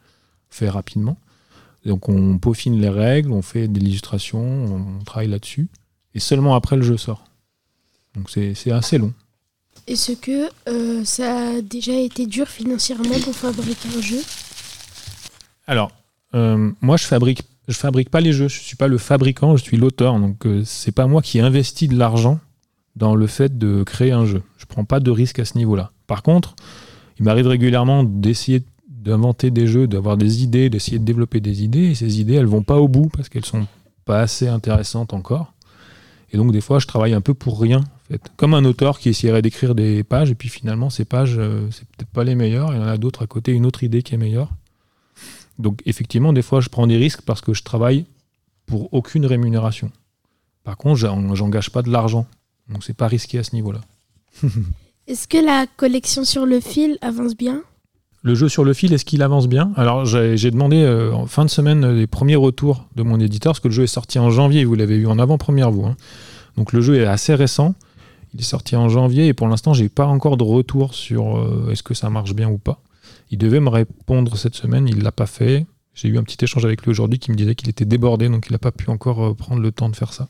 faits 0.51 0.71
rapidement. 0.71 1.17
Donc 1.85 2.09
on 2.09 2.39
peaufine 2.39 2.81
les 2.81 2.89
règles, 2.89 3.33
on 3.33 3.43
fait 3.43 3.69
de 3.69 3.79
l'illustration, 3.79 4.41
on 4.41 5.05
travaille 5.05 5.29
là-dessus. 5.29 5.69
Et 6.15 6.21
seulement 6.21 6.55
après, 6.55 6.77
le 6.77 6.83
jeu 6.83 6.97
sort. 6.97 7.25
Donc 8.15 8.31
c'est 8.31 8.71
assez 8.71 8.99
long. 8.99 9.13
Est-ce 9.87 10.13
que 10.13 10.49
euh, 10.69 11.05
ça 11.05 11.51
a 11.51 11.61
déjà 11.61 11.93
été 11.93 12.27
dur 12.27 12.49
financièrement 12.49 13.21
pour 13.23 13.35
fabriquer 13.35 13.89
un 13.97 14.01
jeu? 14.01 14.21
Alors, 15.69 15.93
euh, 16.35 16.73
moi, 16.81 16.97
je 16.97 17.05
fabrique, 17.05 17.43
je 17.69 17.75
fabrique 17.75 18.11
pas 18.11 18.21
les 18.21 18.33
jeux. 18.33 18.49
Je 18.49 18.59
suis 18.59 18.75
pas 18.75 18.89
le 18.89 18.99
fabricant, 18.99 19.57
je 19.57 19.63
suis 19.63 19.77
l'auteur. 19.77 20.19
Donc, 20.19 20.45
euh, 20.45 20.63
c'est 20.65 20.91
pas 20.91 21.07
moi 21.07 21.23
qui 21.23 21.39
investis 21.39 21.89
de 21.89 21.97
l'argent 21.97 22.41
dans 22.97 23.15
le 23.15 23.27
fait 23.29 23.59
de 23.59 23.85
créer 23.85 24.11
un 24.11 24.27
jeu. 24.27 24.43
Je 24.57 24.65
prends 24.65 24.85
pas 24.85 24.99
de 24.99 25.11
risque 25.11 25.39
à 25.39 25.45
ce 25.45 25.57
niveau-là. 25.57 25.93
Par 26.09 26.23
contre, 26.23 26.57
il 27.19 27.25
m'arrive 27.25 27.47
régulièrement 27.47 28.03
d'essayer 28.03 28.65
d'inventer 29.07 29.51
des 29.51 29.67
jeux, 29.67 29.87
d'avoir 29.87 30.17
des 30.17 30.43
idées, 30.43 30.69
d'essayer 30.69 30.99
de 30.99 31.05
développer 31.05 31.41
des 31.41 31.63
idées. 31.63 31.91
Et 31.91 31.95
ces 31.95 32.21
idées, 32.21 32.35
elles 32.35 32.47
vont 32.47 32.63
pas 32.63 32.77
au 32.79 32.89
bout 32.89 33.09
parce 33.09 33.29
qu'elles 33.29 33.45
sont 33.45 33.67
pas 34.05 34.21
assez 34.21 34.49
intéressantes 34.49 35.13
encore. 35.15 35.53
Et 36.33 36.37
donc, 36.37 36.53
des 36.53 36.61
fois, 36.61 36.81
je 36.81 36.87
travaille 36.87 37.15
un 37.15 37.21
peu 37.21 37.35
pour 37.35 37.61
rien. 37.61 37.85
Comme 38.37 38.55
un 38.55 38.65
auteur 38.65 38.99
qui 38.99 39.09
essaierait 39.09 39.43
d'écrire 39.43 39.75
des 39.75 40.03
pages, 40.05 40.31
et 40.31 40.35
puis 40.35 40.49
finalement, 40.49 40.91
ces 40.91 41.05
pages, 41.05 41.37
euh, 41.39 41.69
c'est 41.71 41.87
peut-être 41.89 42.11
pas 42.11 42.25
les 42.25 42.35
meilleures. 42.35 42.73
Il 42.75 42.77
y 42.77 42.83
en 42.83 42.87
a 42.87 42.99
d'autres 42.99 43.23
à 43.23 43.27
côté, 43.27 43.53
une 43.53 43.65
autre 43.67 43.85
idée 43.85 44.03
qui 44.03 44.15
est 44.15 44.19
meilleure. 44.19 44.51
Donc 45.59 45.81
effectivement, 45.87 46.33
des 46.33 46.43
fois, 46.43 46.61
je 46.61 46.69
prends 46.69 46.87
des 46.87 46.97
risques 46.99 47.23
parce 47.23 47.41
que 47.41 47.55
je 47.55 47.63
travaille 47.63 48.05
pour 48.67 48.93
aucune 48.93 49.25
rémunération. 49.25 49.91
Par 50.65 50.77
contre, 50.77 50.97
j'en- 50.97 51.35
j'engage 51.35 51.71
pas 51.71 51.83
de 51.83 51.91
l'argent. 51.91 52.27
Donc 52.69 52.85
c'est 52.85 52.93
pas 52.97 53.07
risqué 53.07 53.39
à 53.39 53.45
ce 53.45 53.55
niveau-là. 53.55 53.81
Est-ce 55.07 55.29
que 55.29 55.39
la 55.39 55.67
collection 55.77 56.25
sur 56.25 56.45
le 56.47 56.61
fil 56.61 56.99
avance 57.01 57.37
bien? 57.37 57.63
Le 58.27 58.35
jeu 58.35 58.49
sur 58.49 58.65
le 58.65 58.73
fil, 58.73 58.93
est-ce 58.93 59.05
qu'il 59.05 59.23
avance 59.23 59.47
bien? 59.47 59.71
Alors 59.77 60.05
j'ai 60.05 60.51
demandé 60.51 60.83
euh, 60.83 61.13
en 61.13 61.27
fin 61.27 61.45
de 61.45 61.49
semaine 61.49 61.85
euh, 61.85 61.95
les 61.95 62.09
premiers 62.09 62.35
retours 62.35 62.89
de 62.97 63.05
mon 63.05 63.21
éditeur, 63.21 63.53
parce 63.53 63.61
que 63.61 63.69
le 63.69 63.73
jeu 63.73 63.85
est 63.85 63.87
sorti 63.87 64.19
en 64.19 64.31
janvier, 64.31 64.65
vous 64.65 64.75
l'avez 64.75 64.97
eu 64.97 65.07
en 65.07 65.21
avant-première, 65.21 65.71
vous. 65.71 65.87
hein. 65.87 65.97
Donc 66.57 66.73
le 66.73 66.81
jeu 66.81 66.97
est 66.97 67.07
assez 67.07 67.37
récent. 67.37 67.77
Il 68.35 68.41
est 68.41 68.43
sorti 68.43 68.75
en 68.75 68.89
janvier 68.89 69.29
et 69.29 69.33
pour 69.33 69.47
l'instant, 69.47 69.75
j'ai 69.75 69.89
pas 69.89 70.07
encore 70.07 70.37
de 70.37 70.43
retour 70.43 70.93
sur 70.93 71.39
euh, 71.39 71.71
est-ce 71.71 71.85
que 71.85 71.95
ça 71.95 72.11
marche 72.11 72.35
bien 72.35 72.51
ou 72.51 72.59
pas. 72.59 72.81
Il 73.31 73.39
devait 73.39 73.61
me 73.61 73.69
répondre 73.69 74.37
cette 74.37 74.57
semaine, 74.57 74.89
il 74.89 75.05
l'a 75.05 75.13
pas 75.13 75.27
fait. 75.27 75.65
J'ai 75.95 76.09
eu 76.09 76.19
un 76.19 76.25
petit 76.25 76.45
échange 76.45 76.65
avec 76.65 76.83
lui 76.83 76.91
aujourd'hui 76.91 77.21
qui 77.21 77.31
me 77.31 77.37
disait 77.37 77.55
qu'il 77.55 77.69
était 77.69 77.85
débordé, 77.85 78.29
donc 78.29 78.47
il 78.49 78.53
n'a 78.55 78.59
pas 78.59 78.73
pu 78.73 78.91
encore 78.91 79.37
prendre 79.37 79.63
le 79.63 79.71
temps 79.71 79.89
de 79.89 79.95
faire 79.95 80.13
ça. 80.13 80.27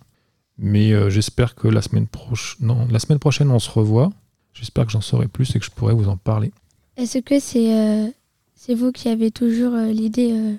Mais 0.59 0.93
j'espère 1.11 1.55
que 1.55 1.67
la 1.67 1.81
semaine, 1.81 2.07
proche... 2.07 2.59
non, 2.61 2.87
la 2.91 2.99
semaine 2.99 3.19
prochaine, 3.19 3.51
on 3.51 3.59
se 3.59 3.71
revoit. 3.71 4.11
J'espère 4.53 4.85
que 4.85 4.93
j'en 4.93 5.01
saurai 5.01 5.29
plus 5.29 5.57
et 5.57 5.59
que 5.59 5.65
je 5.65 5.71
pourrai 5.71 5.95
vous 5.95 6.09
en 6.09 6.19
parler. 6.19 6.53
Est-ce 6.97 7.19
que 7.19 7.39
c'est 7.39 7.75
euh, 7.79 8.09
c'est 8.55 8.75
vous 8.75 8.91
qui 8.91 9.09
avez 9.09 9.31
toujours 9.31 9.75
euh, 9.75 9.93
l'idée 9.93 10.33
euh, 10.33 10.55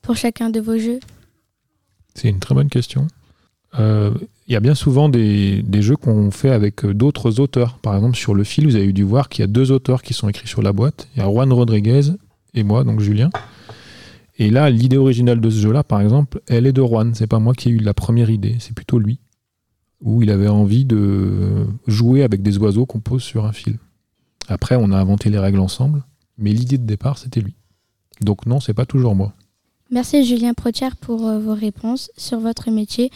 pour 0.00 0.16
chacun 0.16 0.48
de 0.48 0.58
vos 0.58 0.78
jeux? 0.78 0.98
C'est 2.14 2.28
une 2.28 2.38
très 2.38 2.54
bonne 2.54 2.70
question. 2.70 3.06
Il 3.76 4.52
y 4.52 4.56
a 4.56 4.60
bien 4.60 4.76
souvent 4.76 5.08
des, 5.08 5.64
jeux 5.80 5.96
qu'on 5.96 6.30
fait 6.30 6.50
avec 6.50 6.86
d'autres 6.86 7.40
auteurs. 7.40 7.78
Par 7.78 7.96
exemple, 7.96 8.16
sur 8.16 8.32
le 8.32 8.44
fil, 8.44 8.66
vous 8.66 8.76
avez 8.76 8.92
dû 8.92 9.02
voir 9.02 9.28
qu'il 9.28 9.42
y 9.42 9.44
a 9.44 9.48
deux 9.48 9.72
auteurs 9.72 10.02
qui 10.02 10.14
sont 10.14 10.28
écrits 10.28 10.46
sur 10.46 10.62
la 10.62 10.72
boîte. 10.72 11.08
Il 11.14 11.18
y 11.18 11.22
a 11.22 11.28
Juan 11.28 11.52
Rodriguez 11.52 12.12
et 12.54 12.62
moi, 12.62 12.84
donc 12.84 13.00
Julien. 13.00 13.30
Et 14.38 14.50
là, 14.50 14.70
l'idée 14.70 14.96
originale 14.96 15.40
de 15.40 15.50
ce 15.50 15.58
jeu-là, 15.58 15.82
par 15.82 16.00
exemple, 16.00 16.40
elle 16.46 16.68
est 16.68 16.72
de 16.72 16.82
Juan. 16.82 17.14
C'est 17.14 17.26
pas 17.26 17.40
moi 17.40 17.52
qui 17.52 17.68
ai 17.68 17.72
eu 17.72 17.78
la 17.78 17.94
première 17.94 18.30
idée, 18.30 18.56
c'est 18.60 18.74
plutôt 18.74 19.00
lui. 19.00 19.18
Où 20.00 20.22
il 20.22 20.30
avait 20.30 20.48
envie 20.48 20.84
de 20.84 21.66
jouer 21.88 22.22
avec 22.22 22.42
des 22.42 22.58
oiseaux 22.58 22.86
qu'on 22.86 23.00
pose 23.00 23.24
sur 23.24 23.44
un 23.44 23.52
fil. 23.52 23.78
Après, 24.48 24.76
on 24.76 24.90
a 24.92 24.96
inventé 24.98 25.30
les 25.30 25.38
règles 25.38 25.60
ensemble, 25.60 26.02
mais 26.38 26.52
l'idée 26.52 26.78
de 26.78 26.84
départ, 26.86 27.18
c'était 27.18 27.40
lui. 27.40 27.54
Donc 28.20 28.46
non, 28.46 28.60
c'est 28.60 28.74
pas 28.74 28.86
toujours 28.86 29.14
moi. 29.14 29.32
Merci 29.90 30.24
Julien 30.24 30.54
Protière 30.54 30.96
pour 30.96 31.26
euh, 31.26 31.38
vos 31.38 31.54
réponses 31.54 32.10
sur 32.16 32.40
votre 32.40 32.70
métier. 32.70 33.10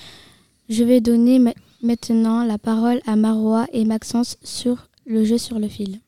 Je 0.68 0.84
vais 0.84 1.00
donner 1.00 1.38
ma- 1.38 1.54
maintenant 1.82 2.44
la 2.44 2.58
parole 2.58 3.00
à 3.06 3.16
Marois 3.16 3.66
et 3.72 3.84
Maxence 3.84 4.36
sur 4.42 4.88
le 5.06 5.24
jeu 5.24 5.38
sur 5.38 5.58
le 5.58 5.68
fil. 5.68 6.00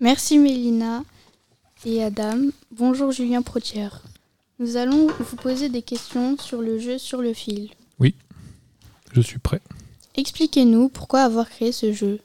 Merci 0.00 0.38
Mélina 0.38 1.04
et 1.84 2.02
Adam. 2.02 2.48
Bonjour 2.70 3.12
Julien 3.12 3.42
Protière. 3.42 4.02
Nous 4.58 4.76
allons 4.76 5.08
vous 5.18 5.36
poser 5.36 5.68
des 5.68 5.82
questions 5.82 6.36
sur 6.38 6.60
le 6.62 6.78
jeu 6.78 6.98
sur 6.98 7.20
le 7.22 7.32
fil. 7.34 7.70
Je 9.12 9.20
suis 9.20 9.40
prêt. 9.40 9.60
Expliquez-nous 10.20 10.90
pourquoi 10.90 11.22
avoir 11.22 11.48
créé 11.48 11.72
ce 11.72 11.94
jeu. 11.94 12.20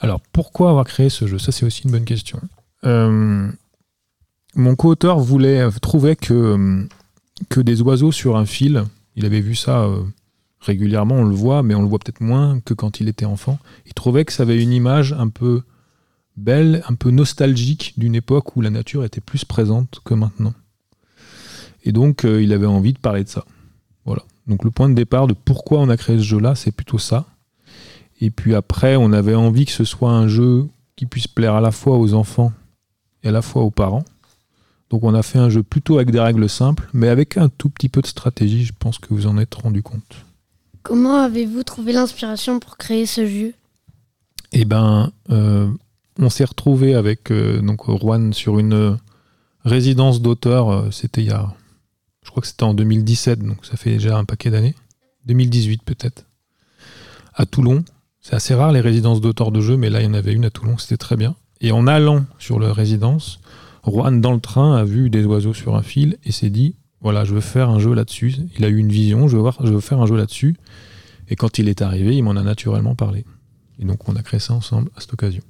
Alors, 0.00 0.20
pourquoi 0.30 0.68
avoir 0.68 0.84
créé 0.84 1.08
ce 1.08 1.26
jeu? 1.26 1.38
Ça, 1.38 1.52
c'est 1.52 1.64
aussi 1.64 1.84
une 1.84 1.90
bonne 1.90 2.04
question. 2.04 2.38
Euh, 2.84 3.50
mon 4.54 4.76
co-auteur 4.76 5.18
voulait, 5.18 5.60
euh, 5.60 5.70
trouvait 5.80 6.16
que, 6.16 6.34
euh, 6.34 6.86
que 7.48 7.60
des 7.60 7.80
oiseaux 7.80 8.12
sur 8.12 8.36
un 8.36 8.44
fil, 8.44 8.84
il 9.16 9.24
avait 9.24 9.40
vu 9.40 9.54
ça 9.54 9.88
régulièrement, 10.60 11.14
on 11.14 11.24
le 11.24 11.34
voit, 11.34 11.62
mais 11.62 11.74
on 11.74 11.80
le 11.80 11.88
voit 11.88 11.98
peut-être 11.98 12.20
moins 12.20 12.60
que 12.60 12.74
quand 12.74 13.00
il 13.00 13.08
était 13.08 13.24
enfant. 13.24 13.58
Il 13.86 13.94
trouvait 13.94 14.26
que 14.26 14.32
ça 14.34 14.42
avait 14.42 14.62
une 14.62 14.72
image 14.72 15.14
un 15.14 15.28
peu 15.28 15.62
belle, 16.36 16.84
un 16.88 16.94
peu 16.94 17.10
nostalgique 17.10 17.94
d'une 17.96 18.16
époque 18.16 18.54
où 18.54 18.60
la 18.60 18.70
nature 18.70 19.02
était 19.02 19.22
plus 19.22 19.46
présente 19.46 20.00
que 20.04 20.12
maintenant. 20.12 20.52
Et 21.84 21.92
donc, 21.92 22.24
il 22.24 22.52
avait 22.52 22.66
envie 22.66 22.92
de 22.92 22.98
parler 22.98 23.24
de 23.24 23.28
ça. 23.30 23.46
Voilà. 24.04 24.24
Donc, 24.48 24.64
le 24.64 24.70
point 24.70 24.88
de 24.88 24.94
départ 24.94 25.26
de 25.26 25.34
pourquoi 25.34 25.78
on 25.78 25.88
a 25.88 25.96
créé 25.96 26.18
ce 26.18 26.22
jeu-là, 26.22 26.54
c'est 26.54 26.72
plutôt 26.72 26.98
ça. 26.98 27.26
Et 28.20 28.30
puis 28.30 28.54
après, 28.54 28.96
on 28.96 29.12
avait 29.12 29.34
envie 29.34 29.66
que 29.66 29.72
ce 29.72 29.84
soit 29.84 30.10
un 30.10 30.26
jeu 30.26 30.66
qui 30.96 31.06
puisse 31.06 31.28
plaire 31.28 31.54
à 31.54 31.60
la 31.60 31.70
fois 31.70 31.98
aux 31.98 32.14
enfants 32.14 32.52
et 33.22 33.28
à 33.28 33.30
la 33.30 33.42
fois 33.42 33.62
aux 33.62 33.70
parents. 33.70 34.04
Donc 34.90 35.04
on 35.04 35.14
a 35.14 35.22
fait 35.22 35.38
un 35.38 35.50
jeu 35.50 35.62
plutôt 35.62 35.96
avec 35.96 36.10
des 36.10 36.20
règles 36.20 36.48
simples, 36.48 36.88
mais 36.92 37.08
avec 37.08 37.36
un 37.36 37.48
tout 37.48 37.68
petit 37.68 37.88
peu 37.88 38.00
de 38.00 38.06
stratégie, 38.06 38.64
je 38.64 38.72
pense 38.76 38.98
que 38.98 39.08
vous 39.10 39.26
en 39.26 39.38
êtes 39.38 39.54
rendu 39.54 39.82
compte. 39.82 40.24
Comment 40.82 41.16
avez-vous 41.16 41.62
trouvé 41.62 41.92
l'inspiration 41.92 42.58
pour 42.58 42.76
créer 42.78 43.06
ce 43.06 43.26
jeu? 43.26 43.52
Et 44.52 44.64
ben, 44.64 45.12
euh, 45.30 45.68
on 46.18 46.30
s'est 46.30 46.44
retrouvé 46.44 46.94
avec 46.94 47.30
euh, 47.30 47.60
donc 47.60 47.84
Juan 48.00 48.32
sur 48.32 48.58
une 48.58 48.72
euh, 48.72 48.96
résidence 49.64 50.22
d'auteur, 50.22 50.70
euh, 50.70 50.90
c'était 50.90 51.22
il 51.22 51.28
y 51.28 51.32
a, 51.32 51.54
je 52.28 52.30
crois 52.30 52.42
que 52.42 52.46
c'était 52.46 52.64
en 52.64 52.74
2017, 52.74 53.38
donc 53.38 53.64
ça 53.64 53.78
fait 53.78 53.92
déjà 53.92 54.18
un 54.18 54.26
paquet 54.26 54.50
d'années, 54.50 54.74
2018 55.24 55.82
peut-être, 55.82 56.26
à 57.32 57.46
Toulon. 57.46 57.86
C'est 58.20 58.34
assez 58.34 58.52
rare 58.52 58.70
les 58.70 58.82
résidences 58.82 59.22
d'auteurs 59.22 59.50
de 59.50 59.62
jeux, 59.62 59.78
mais 59.78 59.88
là 59.88 60.02
il 60.02 60.04
y 60.04 60.06
en 60.06 60.12
avait 60.12 60.34
une 60.34 60.44
à 60.44 60.50
Toulon, 60.50 60.76
c'était 60.76 60.98
très 60.98 61.16
bien. 61.16 61.36
Et 61.62 61.72
en 61.72 61.86
allant 61.86 62.26
sur 62.38 62.60
la 62.60 62.74
résidence, 62.74 63.40
Juan 63.86 64.20
dans 64.20 64.34
le 64.34 64.40
train 64.40 64.76
a 64.76 64.84
vu 64.84 65.08
des 65.08 65.24
oiseaux 65.24 65.54
sur 65.54 65.74
un 65.74 65.80
fil 65.80 66.18
et 66.22 66.30
s'est 66.30 66.50
dit 66.50 66.74
voilà, 67.00 67.24
je 67.24 67.32
veux 67.32 67.40
faire 67.40 67.70
un 67.70 67.78
jeu 67.78 67.94
là-dessus. 67.94 68.34
Il 68.58 68.64
a 68.66 68.68
eu 68.68 68.76
une 68.76 68.92
vision, 68.92 69.26
je 69.26 69.38
veux, 69.38 69.50
je 69.64 69.72
veux 69.72 69.80
faire 69.80 70.02
un 70.02 70.06
jeu 70.06 70.16
là-dessus. 70.18 70.54
Et 71.30 71.36
quand 71.36 71.58
il 71.58 71.70
est 71.70 71.80
arrivé, 71.80 72.14
il 72.14 72.22
m'en 72.22 72.32
a 72.32 72.42
naturellement 72.42 72.94
parlé. 72.94 73.24
Et 73.78 73.86
donc 73.86 74.06
on 74.06 74.16
a 74.16 74.22
créé 74.22 74.38
ça 74.38 74.52
ensemble 74.52 74.90
à 74.96 75.00
cette 75.00 75.14
occasion. 75.14 75.42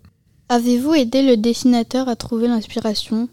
Avez-vous 0.48 0.94
aidé 0.94 1.22
le 1.22 1.36
dessinateur 1.36 2.08
à 2.08 2.14
trouver 2.14 2.46
l'inspiration? 2.46 3.28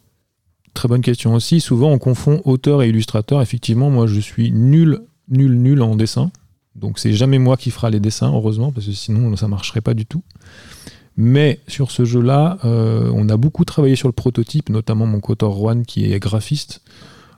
Très 0.75 0.89
bonne 0.89 1.01
question 1.01 1.33
aussi. 1.33 1.61
Souvent 1.61 1.89
on 1.89 1.97
confond 1.97 2.41
auteur 2.43 2.83
et 2.83 2.89
illustrateur. 2.89 3.41
Effectivement, 3.41 3.89
moi 3.89 4.07
je 4.07 4.19
suis 4.19 4.51
nul, 4.51 4.99
nul, 5.29 5.55
nul 5.55 5.81
en 5.81 5.95
dessin. 5.95 6.31
Donc 6.75 6.99
c'est 6.99 7.13
jamais 7.13 7.39
moi 7.39 7.55
qui 7.55 7.71
fera 7.71 7.89
les 7.89 8.01
dessins, 8.01 8.31
heureusement, 8.31 8.73
parce 8.73 8.85
que 8.85 8.91
sinon 8.91 9.35
ça 9.37 9.47
marcherait 9.47 9.81
pas 9.81 9.93
du 9.93 10.05
tout. 10.05 10.21
Mais 11.15 11.61
sur 11.69 11.91
ce 11.91 12.03
jeu-là, 12.03 12.57
euh, 12.65 13.09
on 13.15 13.29
a 13.29 13.37
beaucoup 13.37 13.63
travaillé 13.63 13.95
sur 13.95 14.09
le 14.09 14.11
prototype, 14.11 14.69
notamment 14.69 15.05
mon 15.05 15.21
coauteur 15.21 15.53
Juan 15.53 15.85
qui 15.85 16.11
est 16.11 16.19
graphiste. 16.19 16.81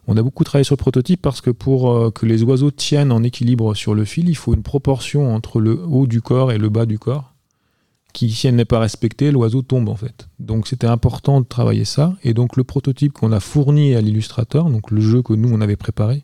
On 0.08 0.18
a 0.18 0.24
beaucoup 0.24 0.44
travaillé 0.44 0.64
sur 0.64 0.74
le 0.74 0.80
prototype 0.80 1.22
parce 1.22 1.42
que 1.42 1.52
pour 1.52 1.92
euh, 1.92 2.10
que 2.10 2.26
les 2.26 2.42
oiseaux 2.42 2.72
tiennent 2.72 3.12
en 3.12 3.22
équilibre 3.22 3.76
sur 3.76 3.94
le 3.94 4.04
fil, 4.04 4.30
il 4.30 4.36
faut 4.36 4.56
une 4.56 4.64
proportion 4.64 5.36
entre 5.36 5.60
le 5.60 5.80
haut 5.80 6.08
du 6.08 6.24
corps 6.24 6.52
et 6.52 6.58
le 6.58 6.70
bas 6.70 6.88
du 6.88 6.98
corps, 6.98 7.36
qui 8.14 8.32
si 8.32 8.48
elle 8.48 8.56
n'est 8.56 8.66
pas 8.66 8.80
respectée, 8.80 9.32
l'oiseau 9.32 9.62
tombe 9.62 9.90
en 9.90 9.96
fait. 9.96 10.28
Donc 10.40 10.68
c'était 10.68 10.88
important 10.88 11.42
de 11.42 11.46
travailler 11.46 11.86
ça. 11.86 12.16
Et 12.24 12.34
donc 12.34 12.56
le 12.56 12.64
prototype 12.64 13.14
qu'on 13.14 13.32
a 13.32 13.40
fourni 13.40 13.96
à 13.96 14.02
l'illustrateur, 14.02 14.70
donc 14.70 14.92
le 14.92 15.02
jeu 15.02 15.22
que 15.22 15.34
nous 15.34 15.50
on 15.52 15.62
avait 15.62 15.76
préparé, 15.76 16.24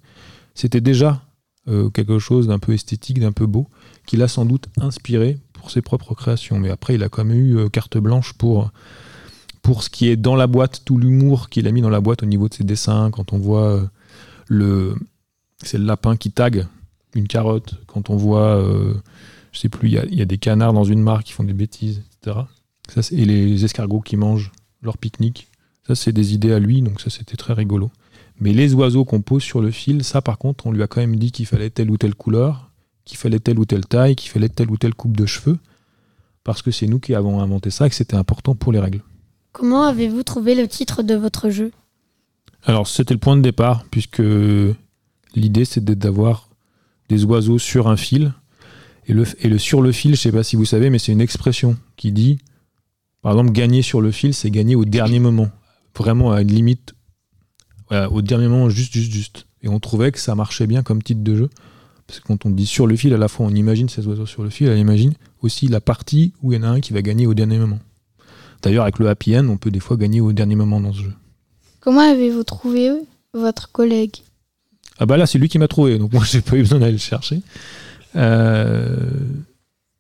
c'était 0.56 0.82
déjà 0.82 1.22
euh, 1.70 1.90
quelque 1.90 2.20
chose 2.20 2.48
d'un 2.48 2.60
peu 2.60 2.74
esthétique, 2.74 3.20
d'un 3.20 3.32
peu 3.32 3.46
beau, 3.46 3.70
qui 4.06 4.18
l'a 4.18 4.28
sans 4.28 4.46
doute 4.46 4.68
inspiré 4.82 5.38
pour 5.54 5.72
ses 5.72 5.82
propres 5.82 6.14
créations. 6.14 6.60
Mais 6.60 6.70
après, 6.70 6.96
il 6.96 7.04
a 7.04 7.10
quand 7.10 7.24
même 7.24 7.38
eu 7.38 7.58
euh, 7.58 7.70
carte 7.70 7.98
blanche 7.98 8.34
pour, 8.34 8.72
ce 9.82 9.90
qui 9.90 10.10
est 10.10 10.18
dans 10.18 10.36
la 10.36 10.48
boîte, 10.48 10.82
tout 10.84 10.98
l'humour 10.98 11.50
qu'il 11.50 11.66
a 11.68 11.72
mis 11.72 11.82
dans 11.82 11.90
la 11.90 12.02
boîte 12.02 12.22
au 12.22 12.26
niveau 12.26 12.50
de 12.50 12.54
ses 12.54 12.66
dessins, 12.66 13.12
quand 13.12 13.32
on 13.32 13.38
voit 13.38 13.68
euh, 13.68 13.86
le. 14.48 14.96
C'est 15.64 15.78
le 15.78 15.86
lapin 15.86 16.18
qui 16.18 16.32
tag 16.32 16.68
une 17.16 17.28
carotte, 17.28 17.76
quand 17.88 18.10
on 18.10 18.18
voit. 18.18 18.62
Je 19.54 19.60
sais 19.60 19.70
plus, 19.70 19.88
il 19.88 19.94
y 19.94 19.98
a, 19.98 20.06
il 20.06 20.16
y 20.16 20.22
a 20.22 20.26
des 20.26 20.38
canards 20.38 20.74
dans 20.74 20.84
une 20.84 21.02
mare 21.02 21.24
qui 21.24 21.32
font 21.32 21.44
des 21.44 21.54
bêtises, 21.54 22.02
etc. 22.22 22.40
Ça, 22.90 23.02
et 23.12 23.26
les 23.26 23.64
escargots 23.64 24.02
qui 24.02 24.18
mangent 24.18 24.52
leur 24.82 24.98
pique-nique. 24.98 25.48
Ça, 25.88 25.96
c'est 25.96 26.12
des 26.12 26.34
idées 26.34 26.52
à 26.52 26.60
lui, 26.60 26.82
donc 26.82 27.00
ça, 27.00 27.10
c'était 27.10 27.38
très 27.38 27.54
rigolo. 27.54 27.92
Mais 28.40 28.52
les 28.52 28.74
oiseaux 28.74 29.06
qu'on 29.06 29.22
pose 29.22 29.44
sur 29.44 29.62
le 29.62 29.72
fil, 29.72 30.04
ça, 30.04 30.22
par 30.22 30.38
contre, 30.38 30.68
on 30.68 30.72
lui 30.72 30.82
a 30.84 30.88
quand 30.88 31.02
même 31.02 31.16
dit 31.16 31.32
qu'il 31.32 31.46
fallait 31.46 31.70
telle 31.70 31.92
ou 31.92 31.98
telle 31.98 32.16
couleur, 32.16 32.72
qu'il 33.06 33.18
fallait 33.18 33.40
telle 33.40 33.60
ou 33.60 33.66
telle 33.66 33.86
taille, 33.86 34.16
qu'il 34.16 34.32
fallait 34.32 34.50
telle 34.50 34.72
ou 34.72 34.78
telle 34.78 34.96
coupe 34.96 35.16
de 35.16 35.26
cheveux, 35.26 35.60
parce 36.44 36.62
que 36.62 36.72
c'est 36.72 36.88
nous 36.88 37.00
qui 37.00 37.16
avons 37.16 37.40
inventé 37.42 37.70
ça 37.70 37.86
et 37.86 37.90
que 37.90 37.96
c'était 37.96 38.16
important 38.16 38.56
pour 38.56 38.72
les 38.72 38.80
règles. 38.80 39.02
Comment 39.52 39.84
avez-vous 39.84 40.24
trouvé 40.24 40.56
le 40.56 40.68
titre 40.68 41.04
de 41.04 41.14
votre 41.14 41.50
jeu? 41.50 41.72
Alors, 42.64 42.88
c'était 42.88 43.14
le 43.14 43.20
point 43.20 43.36
de 43.36 43.42
départ, 43.42 43.86
puisque 43.92 44.22
l'idée, 45.36 45.66
c'était 45.66 45.96
d'avoir 45.96 46.50
des 47.10 47.26
oiseaux 47.26 47.60
sur 47.60 47.88
un 47.88 47.98
fil. 47.98 48.34
Et 49.08 49.14
le, 49.14 49.26
et 49.42 49.50
le 49.50 49.58
sur 49.58 49.82
le 49.82 49.92
fil, 49.92 50.16
je 50.16 50.22
sais 50.22 50.32
pas 50.32 50.44
si 50.44 50.56
vous 50.56 50.66
savez, 50.66 50.90
mais 50.90 51.00
c'est 51.00 51.12
une 51.12 51.22
expression 51.22 51.78
qui 51.98 52.12
dit, 52.12 52.40
par 53.22 53.34
exemple, 53.34 53.52
gagner 53.52 53.82
sur 53.82 54.02
le 54.02 54.12
fil, 54.12 54.34
c'est 54.34 54.52
gagner 54.52 54.76
au 54.76 54.86
dernier 54.86 55.20
moment. 55.20 55.50
Vraiment 55.98 56.32
à 56.32 56.42
une 56.42 56.52
limite, 56.52 56.94
voilà, 57.90 58.10
au 58.12 58.22
dernier 58.22 58.48
moment, 58.48 58.70
juste, 58.70 58.94
juste, 58.94 59.12
juste. 59.12 59.46
Et 59.62 59.70
on 59.70 59.80
trouvait 59.80 60.12
que 60.12 60.20
ça 60.20 60.36
marchait 60.36 60.68
bien 60.68 60.84
comme 60.84 61.02
titre 61.02 61.24
de 61.24 61.36
jeu. 61.36 61.50
Parce 62.08 62.20
que 62.20 62.28
quand 62.28 62.46
on 62.46 62.50
dit 62.50 62.66
sur 62.66 62.88
le 62.88 62.96
fil, 62.96 63.14
à 63.14 63.18
la 63.18 63.28
fois 63.28 63.46
on 63.46 63.56
imagine 63.56 63.88
ces 63.88 64.06
oiseaux 64.08 64.26
sur 64.26 64.44
le 64.44 64.50
fil, 64.50 64.70
on 64.70 64.76
imagine 64.76 65.14
aussi 65.42 65.68
la 65.68 65.80
partie 65.80 66.34
où 66.42 66.52
il 66.52 66.58
y 66.58 66.60
en 66.60 66.64
a 66.64 66.68
un 66.68 66.80
qui 66.82 66.94
va 66.94 67.02
gagner 67.02 67.28
au 67.28 67.34
dernier 67.34 67.58
moment. 67.58 67.80
D'ailleurs, 68.62 68.84
avec 68.84 69.00
le 69.00 69.10
happy 69.10 69.38
end, 69.38 69.48
on 69.50 69.58
peut 69.58 69.72
des 69.72 69.80
fois 69.80 69.98
gagner 69.98 70.22
au 70.22 70.32
dernier 70.34 70.56
moment 70.56 70.80
dans 70.80 70.94
ce 70.94 71.02
jeu. 71.02 71.14
Comment 71.80 72.02
avez-vous 72.02 72.44
trouvé 72.44 72.92
votre 73.34 73.72
collègue? 73.72 74.18
Ah 75.00 75.06
bah 75.06 75.18
là, 75.18 75.26
c'est 75.26 75.38
lui 75.38 75.50
qui 75.50 75.60
m'a 75.60 75.68
trouvé, 75.68 75.98
donc 75.98 76.14
moi 76.14 76.24
j'ai 76.26 76.42
pas 76.42 76.56
eu 76.56 76.62
besoin 76.62 76.80
d'aller 76.80 76.94
le 76.94 76.98
chercher. 76.98 77.42
Euh, 78.16 78.98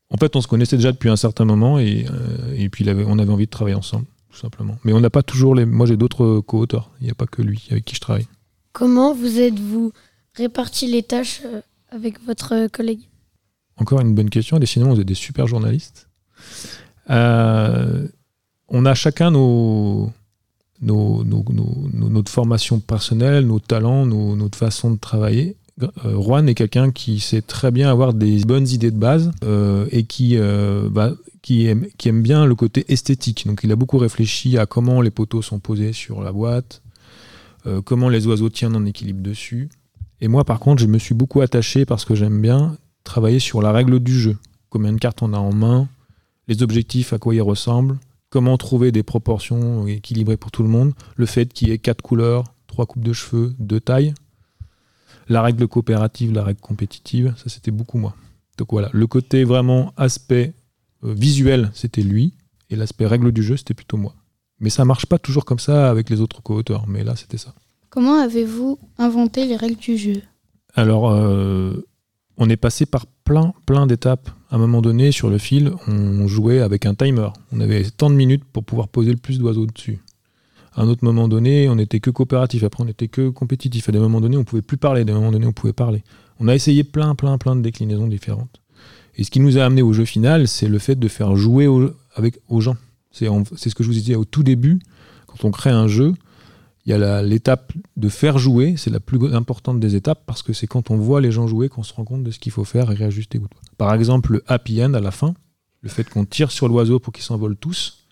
En 0.09 0.17
fait, 0.17 0.35
on 0.35 0.41
se 0.41 0.47
connaissait 0.47 0.75
déjà 0.77 0.91
depuis 0.91 1.09
un 1.09 1.15
certain 1.15 1.43
moment 1.43 1.79
et, 1.79 2.05
euh, 2.07 2.53
et 2.55 2.69
puis 2.69 2.87
avait- 2.87 3.03
on 3.07 3.17
avait 3.17 3.31
envie 3.31 3.45
de 3.45 3.49
travailler 3.49 3.75
ensemble, 3.75 4.05
tout 4.31 4.37
simplement. 4.37 4.77
Mais 4.83 4.93
on 4.93 4.99
n'a 4.99 5.09
pas 5.09 5.23
toujours 5.23 5.55
les. 5.55 5.65
Moi 5.65 5.87
j'ai 5.87 5.97
d'autres 5.97 6.39
co-auteurs, 6.41 6.91
il 7.01 7.05
n'y 7.05 7.09
a 7.11 7.15
pas 7.15 7.25
que 7.25 7.41
lui 7.41 7.67
avec 7.71 7.83
qui 7.83 7.95
je 7.95 7.99
travaille. 7.99 8.27
Comment 8.73 9.15
vous 9.15 9.39
êtes-vous 9.39 9.91
réparti 10.35 10.85
les 10.87 11.01
tâches 11.01 11.41
euh, 11.45 11.61
avec 11.89 12.23
votre 12.23 12.67
collègue? 12.67 12.99
Encore 13.77 14.01
une 14.01 14.13
bonne 14.13 14.29
question, 14.29 14.59
décidément, 14.59 14.93
vous 14.93 15.01
êtes 15.01 15.07
des 15.07 15.15
super 15.15 15.47
journalistes. 15.47 16.07
Euh, 17.09 18.07
on 18.67 18.85
a 18.85 18.93
chacun 18.93 19.31
nos, 19.31 20.11
nos, 20.81 21.23
nos- 21.23 21.43
nos- 21.49 21.89
nos- 21.91 22.09
notre 22.09 22.31
formation 22.31 22.79
personnelle, 22.79 23.47
nos 23.47 23.59
talents, 23.59 24.05
notre 24.05 24.57
façon 24.59 24.91
de 24.91 24.97
travailler. 24.99 25.55
Euh, 25.81 26.21
Juan 26.21 26.47
est 26.47 26.53
quelqu'un 26.53 26.91
qui 26.91 27.19
sait 27.19 27.41
très 27.41 27.71
bien 27.71 27.89
avoir 27.89 28.13
des 28.13 28.41
bonnes 28.45 28.67
idées 28.67 28.91
de 28.91 28.97
base 28.97 29.31
euh, 29.43 29.87
et 29.91 30.03
qui, 30.03 30.37
euh, 30.37 30.89
qui, 31.41 31.65
aime, 31.67 32.21
bien 32.21 32.45
le 32.45 32.55
côté 32.55 32.85
esthétique. 32.89 33.47
Donc 33.47 33.61
il 33.63 33.71
a 33.71 33.75
beaucoup 33.75 33.97
réfléchi 33.97 34.57
à 34.57 34.65
comment 34.65 35.01
les 35.01 35.11
poteaux 35.11 35.41
sont 35.41 35.59
posés 35.59 35.93
sur 35.93 36.21
la 36.21 36.31
boîte, 36.31 36.81
comment 37.85 38.09
les 38.09 38.27
oiseaux 38.27 38.49
tiennent 38.49 38.75
en 38.75 38.85
équilibre 38.85 39.21
dessus. 39.21 39.69
Et 40.21 40.27
moi 40.27 40.43
par 40.43 40.59
contre, 40.59 40.81
je 40.81 40.87
me 40.87 40.99
suis 40.99 41.15
beaucoup 41.15 41.41
attaché 41.41 41.85
parce 41.85 42.05
que 42.05 42.13
j'aime 42.13 42.41
bien 42.41 42.77
travailler 43.03 43.39
sur 43.39 43.61
la 43.61 43.71
règle 43.71 43.99
du 43.99 44.13
jeu 44.19 44.37
combien 44.73 44.91
de 44.91 44.97
cartes 44.97 45.21
on 45.21 45.33
a 45.33 45.37
en 45.37 45.53
main, 45.53 45.87
les 46.47 46.63
objectifs, 46.63 47.13
à 47.13 47.19
quoi 47.19 47.35
ils 47.35 47.43
ressemblent, 47.43 47.99
comment 48.31 48.57
trouver 48.57 48.91
des 48.91 49.03
proportions 49.03 49.85
équilibrées 49.85 50.35
pour 50.35 50.49
tout 50.49 50.63
le 50.63 50.69
monde, 50.69 50.93
le 51.15 51.27
fait 51.27 51.53
qu'il 51.53 51.69
y 51.69 51.71
ait 51.71 51.77
quatre 51.77 52.01
couleurs, 52.01 52.43
trois 52.65 52.87
coupes 52.87 53.03
de 53.03 53.13
cheveux, 53.13 53.53
deux 53.59 53.79
tailles, 53.79 54.15
la 55.27 55.41
règle 55.41 55.67
coopérative, 55.67 56.33
la 56.33 56.43
règle 56.43 56.61
compétitive, 56.61 57.33
ça 57.37 57.49
c'était 57.49 57.71
beaucoup 57.71 57.97
moi. 57.97 58.15
Donc 58.57 58.69
voilà, 58.71 58.89
le 58.93 59.07
côté 59.07 59.43
vraiment 59.43 59.93
aspect 59.97 60.53
euh, 61.03 61.13
visuel, 61.13 61.71
c'était 61.73 62.03
lui, 62.03 62.33
et 62.69 62.75
l'aspect 62.75 63.07
règle 63.07 63.31
du 63.31 63.43
jeu, 63.43 63.57
c'était 63.57 63.73
plutôt 63.73 63.97
moi. 63.97 64.15
Mais 64.59 64.69
ça 64.69 64.85
marche 64.85 65.05
pas 65.05 65.19
toujours 65.19 65.45
comme 65.45 65.59
ça 65.59 65.89
avec 65.89 66.09
les 66.09 66.21
autres 66.21 66.41
co-auteurs, 66.41 66.87
mais 66.87 67.03
là 67.03 67.15
c'était 67.15 67.37
ça. 67.37 67.53
Comment 67.89 68.19
avez-vous 68.19 68.79
inventé 68.97 69.45
les 69.45 69.55
règles 69.55 69.77
du 69.77 69.97
jeu? 69.97 70.21
Alors, 70.73 71.11
euh, 71.11 71.85
on 72.37 72.49
est 72.49 72.57
passé 72.57 72.85
par 72.85 73.05
plein, 73.05 73.53
plein 73.65 73.85
d'étapes. 73.85 74.29
À 74.49 74.55
un 74.55 74.57
moment 74.57 74.81
donné, 74.81 75.11
sur 75.11 75.29
le 75.29 75.37
fil, 75.37 75.73
on 75.87 76.27
jouait 76.27 76.59
avec 76.59 76.85
un 76.85 76.95
timer. 76.95 77.29
On 77.51 77.59
avait 77.59 77.83
tant 77.91 78.09
de 78.09 78.15
minutes 78.15 78.43
pour 78.43 78.63
pouvoir 78.63 78.87
poser 78.87 79.11
le 79.11 79.17
plus 79.17 79.37
d'oiseaux 79.37 79.67
dessus. 79.67 79.99
À 80.75 80.81
un 80.81 80.87
autre 80.87 81.03
moment 81.03 81.27
donné, 81.27 81.69
on 81.69 81.75
n'était 81.75 81.99
que 81.99 82.09
coopératif. 82.09 82.63
Après, 82.63 82.81
on 82.81 82.85
n'était 82.85 83.07
que 83.07 83.29
compétitif. 83.29 83.89
À 83.89 83.91
des 83.91 83.99
moments 83.99 84.21
donnés, 84.21 84.37
on 84.37 84.43
pouvait 84.43 84.61
plus 84.61 84.77
parler. 84.77 85.01
À 85.01 85.03
des 85.03 85.13
moments 85.13 85.31
donnés, 85.31 85.45
on 85.45 85.53
pouvait 85.53 85.73
parler. 85.73 86.03
On 86.39 86.47
a 86.47 86.55
essayé 86.55 86.83
plein, 86.83 87.13
plein, 87.15 87.37
plein 87.37 87.55
de 87.55 87.61
déclinaisons 87.61 88.07
différentes. 88.07 88.61
Et 89.15 89.23
ce 89.23 89.29
qui 89.29 89.39
nous 89.39 89.57
a 89.57 89.63
amené 89.63 89.83
au 89.83 89.93
jeu 89.93 90.05
final, 90.05 90.47
c'est 90.47 90.67
le 90.67 90.79
fait 90.79 90.95
de 90.95 91.07
faire 91.07 91.35
jouer 91.35 91.67
aux 91.67 92.61
gens. 92.61 92.77
C'est 93.11 93.27
ce 93.27 93.75
que 93.75 93.83
je 93.83 93.87
vous 93.87 93.93
disais 93.93 94.15
au 94.15 94.25
tout 94.25 94.41
début. 94.41 94.79
Quand 95.27 95.45
on 95.45 95.51
crée 95.51 95.69
un 95.69 95.87
jeu, 95.87 96.13
il 96.85 96.89
y 96.89 96.93
a 96.93 97.21
l'étape 97.21 97.71
de 97.95 98.09
faire 98.09 98.39
jouer, 98.39 98.73
c'est 98.75 98.89
la 98.89 98.99
plus 98.99 99.33
importante 99.33 99.79
des 99.79 99.95
étapes 99.95 100.23
parce 100.25 100.41
que 100.41 100.51
c'est 100.51 100.67
quand 100.67 100.89
on 100.89 100.97
voit 100.97 101.21
les 101.21 101.31
gens 101.31 101.47
jouer 101.47 101.69
qu'on 101.69 101.83
se 101.83 101.93
rend 101.93 102.03
compte 102.03 102.23
de 102.23 102.31
ce 102.31 102.39
qu'il 102.39 102.51
faut 102.51 102.65
faire 102.65 102.91
et 102.91 102.95
réajuster. 102.95 103.39
Par 103.77 103.93
exemple, 103.93 104.33
le 104.33 104.43
happy 104.47 104.83
end 104.83 104.93
à 104.95 104.99
la 104.99 105.11
fin, 105.11 105.35
le 105.81 105.89
fait 105.89 106.09
qu'on 106.09 106.25
tire 106.25 106.51
sur 106.51 106.67
l'oiseau 106.67 106.99
pour 106.99 107.13
qu'ils 107.13 107.23
s'envolent 107.23 107.55
tous, 107.55 108.07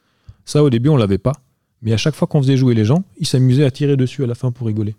ça 0.45 0.63
au 0.63 0.69
début 0.69 0.89
on 0.89 0.97
l'avait 0.97 1.17
pas. 1.17 1.33
Mais 1.81 1.93
à 1.93 1.97
chaque 1.97 2.15
fois 2.15 2.27
qu'on 2.27 2.41
faisait 2.41 2.57
jouer 2.57 2.75
les 2.75 2.85
gens, 2.85 3.03
ils 3.17 3.27
s'amusaient 3.27 3.65
à 3.65 3.71
tirer 3.71 3.97
dessus 3.97 4.23
à 4.23 4.27
la 4.27 4.35
fin 4.35 4.51
pour 4.51 4.67
rigoler. 4.67 4.95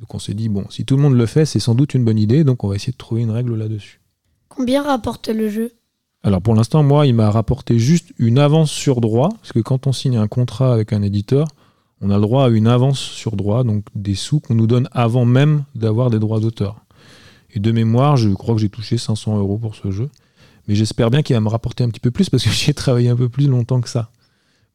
Donc 0.00 0.14
on 0.14 0.18
s'est 0.18 0.34
dit, 0.34 0.48
bon, 0.48 0.64
si 0.70 0.84
tout 0.84 0.96
le 0.96 1.02
monde 1.02 1.14
le 1.14 1.26
fait, 1.26 1.46
c'est 1.46 1.60
sans 1.60 1.74
doute 1.74 1.94
une 1.94 2.04
bonne 2.04 2.18
idée, 2.18 2.44
donc 2.44 2.64
on 2.64 2.68
va 2.68 2.74
essayer 2.74 2.92
de 2.92 2.98
trouver 2.98 3.22
une 3.22 3.30
règle 3.30 3.54
là-dessus. 3.54 4.00
Combien 4.48 4.82
rapporte 4.82 5.28
le 5.28 5.48
jeu? 5.48 5.72
Alors 6.22 6.40
pour 6.40 6.54
l'instant, 6.54 6.82
moi, 6.82 7.06
il 7.06 7.14
m'a 7.14 7.30
rapporté 7.30 7.78
juste 7.78 8.12
une 8.18 8.38
avance 8.38 8.70
sur 8.70 9.00
droit, 9.00 9.30
parce 9.40 9.52
que 9.52 9.60
quand 9.60 9.86
on 9.86 9.92
signe 9.92 10.16
un 10.16 10.28
contrat 10.28 10.72
avec 10.74 10.92
un 10.92 11.02
éditeur, 11.02 11.48
on 12.00 12.10
a 12.10 12.16
le 12.16 12.22
droit 12.22 12.46
à 12.46 12.48
une 12.48 12.66
avance 12.66 12.98
sur 12.98 13.36
droit, 13.36 13.64
donc 13.64 13.84
des 13.94 14.14
sous 14.14 14.40
qu'on 14.40 14.54
nous 14.54 14.66
donne 14.66 14.88
avant 14.92 15.24
même 15.24 15.64
d'avoir 15.74 16.10
des 16.10 16.18
droits 16.18 16.40
d'auteur. 16.40 16.84
Et 17.54 17.60
de 17.60 17.72
mémoire, 17.72 18.16
je 18.16 18.28
crois 18.30 18.54
que 18.54 18.60
j'ai 18.60 18.68
touché 18.68 18.98
500 18.98 19.38
euros 19.38 19.58
pour 19.58 19.74
ce 19.74 19.90
jeu. 19.90 20.10
Mais 20.66 20.74
j'espère 20.74 21.10
bien 21.10 21.22
qu'il 21.22 21.34
va 21.34 21.40
me 21.40 21.48
rapporter 21.48 21.84
un 21.84 21.88
petit 21.88 22.00
peu 22.00 22.10
plus 22.10 22.28
parce 22.28 22.42
que 22.42 22.50
j'ai 22.52 22.74
travaillé 22.74 23.08
un 23.08 23.16
peu 23.16 23.28
plus 23.28 23.46
longtemps 23.46 23.80
que 23.80 23.88
ça. 23.88 24.10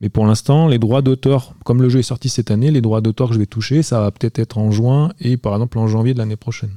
Mais 0.01 0.10
pour 0.10 0.25
l'instant, 0.25 0.68
les 0.68 0.79
droits 0.79 1.01
d'auteur, 1.01 1.53
comme 1.65 1.82
le 1.82 1.89
jeu 1.89 2.00
est 2.00 2.03
sorti 2.03 2.29
cette 2.29 2.51
année, 2.51 2.72
les 2.72 2.82
droits 2.82 3.01
d'auteur 3.01 3.29
que 3.29 3.34
je 3.34 3.39
vais 3.39 3.46
toucher, 3.46 3.84
ça 3.84 4.00
va 4.00 4.12
peut-être 4.12 4.39
être 4.39 4.58
en 4.58 4.72
juin 4.72 5.12
et 5.20 5.36
par 5.36 5.53
exemple 5.53 5.77
en 5.77 5.88
janvier 5.88 6.13
de 6.13 6.20
l'année 6.20 6.38
prochaine. 6.38 6.72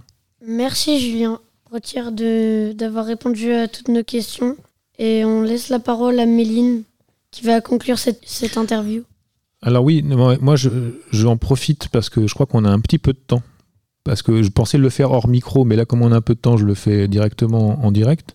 Merci 0.47 0.99
Julien. 1.01 1.39
Retire 1.71 2.13
d'avoir 2.13 3.07
répondu 3.07 3.53
à 3.53 3.69
toutes 3.69 3.89
nos 3.89 4.03
questions. 4.03 4.57
Et 4.99 5.25
on 5.25 5.43
laisse 5.43 5.69
la 5.69 5.79
parole 5.79 6.21
à 6.21 6.27
Méline 6.27 6.83
qui 7.31 7.45
va 7.45 7.61
conclure 7.61 7.99
cette 7.99 8.57
interview. 8.57 9.05
Alors 9.63 9.85
oui, 9.85 10.03
moi 10.03 10.57
je, 10.57 11.27
en 11.27 11.37
profite 11.37 11.89
parce 11.89 12.11
que 12.11 12.27
je 12.27 12.35
crois 12.35 12.47
qu'on 12.47 12.65
a 12.65 12.71
un 12.71 12.81
petit 12.81 12.99
peu 12.99 13.13
de 13.13 13.19
temps. 13.19 13.43
Parce 14.05 14.23
que 14.23 14.43
je 14.43 14.51
pensais 14.51 14.79
le 14.79 14.89
faire 14.91 15.13
hors 15.13 15.29
micro, 15.29 15.65
mais 15.65 15.77
là 15.77 15.85
comme 15.85 16.03
on 16.03 16.11
a 16.11 16.17
un 16.17 16.21
peu 16.21 16.35
de 16.35 16.41
temps, 16.41 16.57
je 16.57 16.67
le 16.67 16.75
fais 16.75 17.07
directement 17.07 17.85
en 17.85 17.93
direct. 17.93 18.35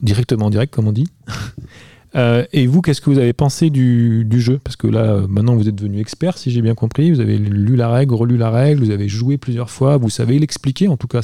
Directement 0.00 0.46
en 0.46 0.50
direct, 0.50 0.72
comme 0.72 0.86
on 0.86 0.92
dit. 0.92 1.08
Euh, 2.14 2.44
et 2.52 2.66
vous, 2.66 2.82
qu'est-ce 2.82 3.00
que 3.00 3.08
vous 3.08 3.18
avez 3.18 3.32
pensé 3.32 3.70
du, 3.70 4.26
jeu? 4.40 4.60
Parce 4.62 4.76
que 4.76 4.86
là, 4.86 5.22
maintenant, 5.28 5.56
vous 5.56 5.68
êtes 5.68 5.74
devenu 5.74 6.00
expert, 6.00 6.36
si 6.36 6.50
j'ai 6.50 6.60
bien 6.60 6.74
compris. 6.74 7.10
Vous 7.10 7.20
avez 7.20 7.38
lu 7.38 7.76
la 7.76 7.88
règle, 7.88 8.14
relu 8.14 8.36
la 8.36 8.50
règle, 8.50 8.84
vous 8.84 8.90
avez 8.90 9.08
joué 9.08 9.38
plusieurs 9.38 9.70
fois, 9.70 9.96
vous 9.96 10.10
savez 10.10 10.38
l'expliquer. 10.38 10.88
En 10.88 10.96
tout 10.96 11.08
cas, 11.08 11.20